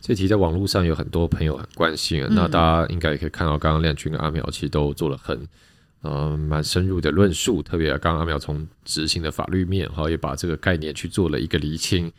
[0.00, 2.26] 这题在网络上有很多朋友很关心啊。
[2.30, 5.46] 嗯、那大家应该也可以看到，刚刚亮君跟阿苗其实都做了很
[6.00, 12.10] 呃蛮深入的论述，特别刚刚阿苗从执行的法律面，哈，也把这个概念去做了一个厘清，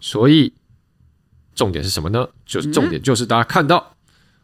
[0.00, 0.52] 所以。
[1.60, 2.26] 重点是什么呢？
[2.46, 3.76] 就是重点就是大家看到，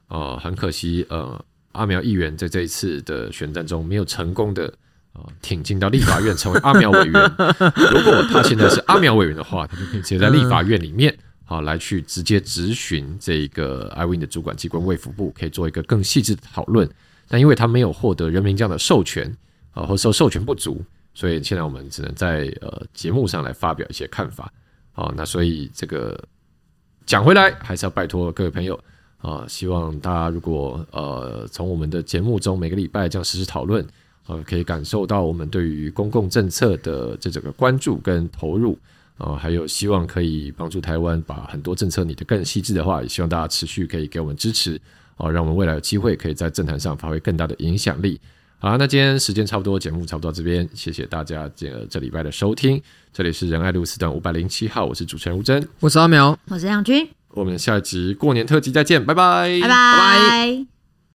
[0.06, 1.42] 啊、呃，很可惜，呃，
[1.72, 4.66] 阿苗议员在这一次的选战中没有成功的
[5.14, 7.22] 啊、呃、挺进到立法院成为阿苗委员。
[7.90, 11.10] 如果他现在是阿苗委员的话，他就可以直接在立法院里面
[11.46, 16.86] 啊、呃、来去直接质询这个 iWIN 的主管机关卫福部，可以做一个更细致的讨论。
[17.28, 19.26] 但因为他没有获得人民这样的授权
[19.70, 24.52] 啊、呃，或者说授权不足，所以现在我们只能在呃节目上来发表一些看法
[24.92, 25.14] 啊、呃。
[25.16, 26.22] 那所以这个。
[27.06, 28.78] 讲回来，还是要拜托各位朋友
[29.18, 33.84] 啊、希望大家如果呃从我们的节目中每个礼拜这样实时讨论，
[34.26, 38.76] 呃，可以感受到我们对于公共政策的这整个关注跟投入
[39.18, 44.74] 啊、呃，还有希望可以帮助台湾把很多政策拟得更细致的话，也希望大家持续可以给我们支持
[45.16, 48.20] 啊、呃，让我们未来有机会可以在政坛上发挥更大的影响力。
[48.58, 52.80] 好，那今天时间差不多，节目差不多到这边，谢谢大家这这礼拜的收听。
[53.12, 59.68] 这里是仁爱路四段五百零七号，我是主持人吴真，我是阿苗，我是杨军，我们下一集过年特辑再见，拜拜，拜拜。
[59.68, 60.75] 拜拜。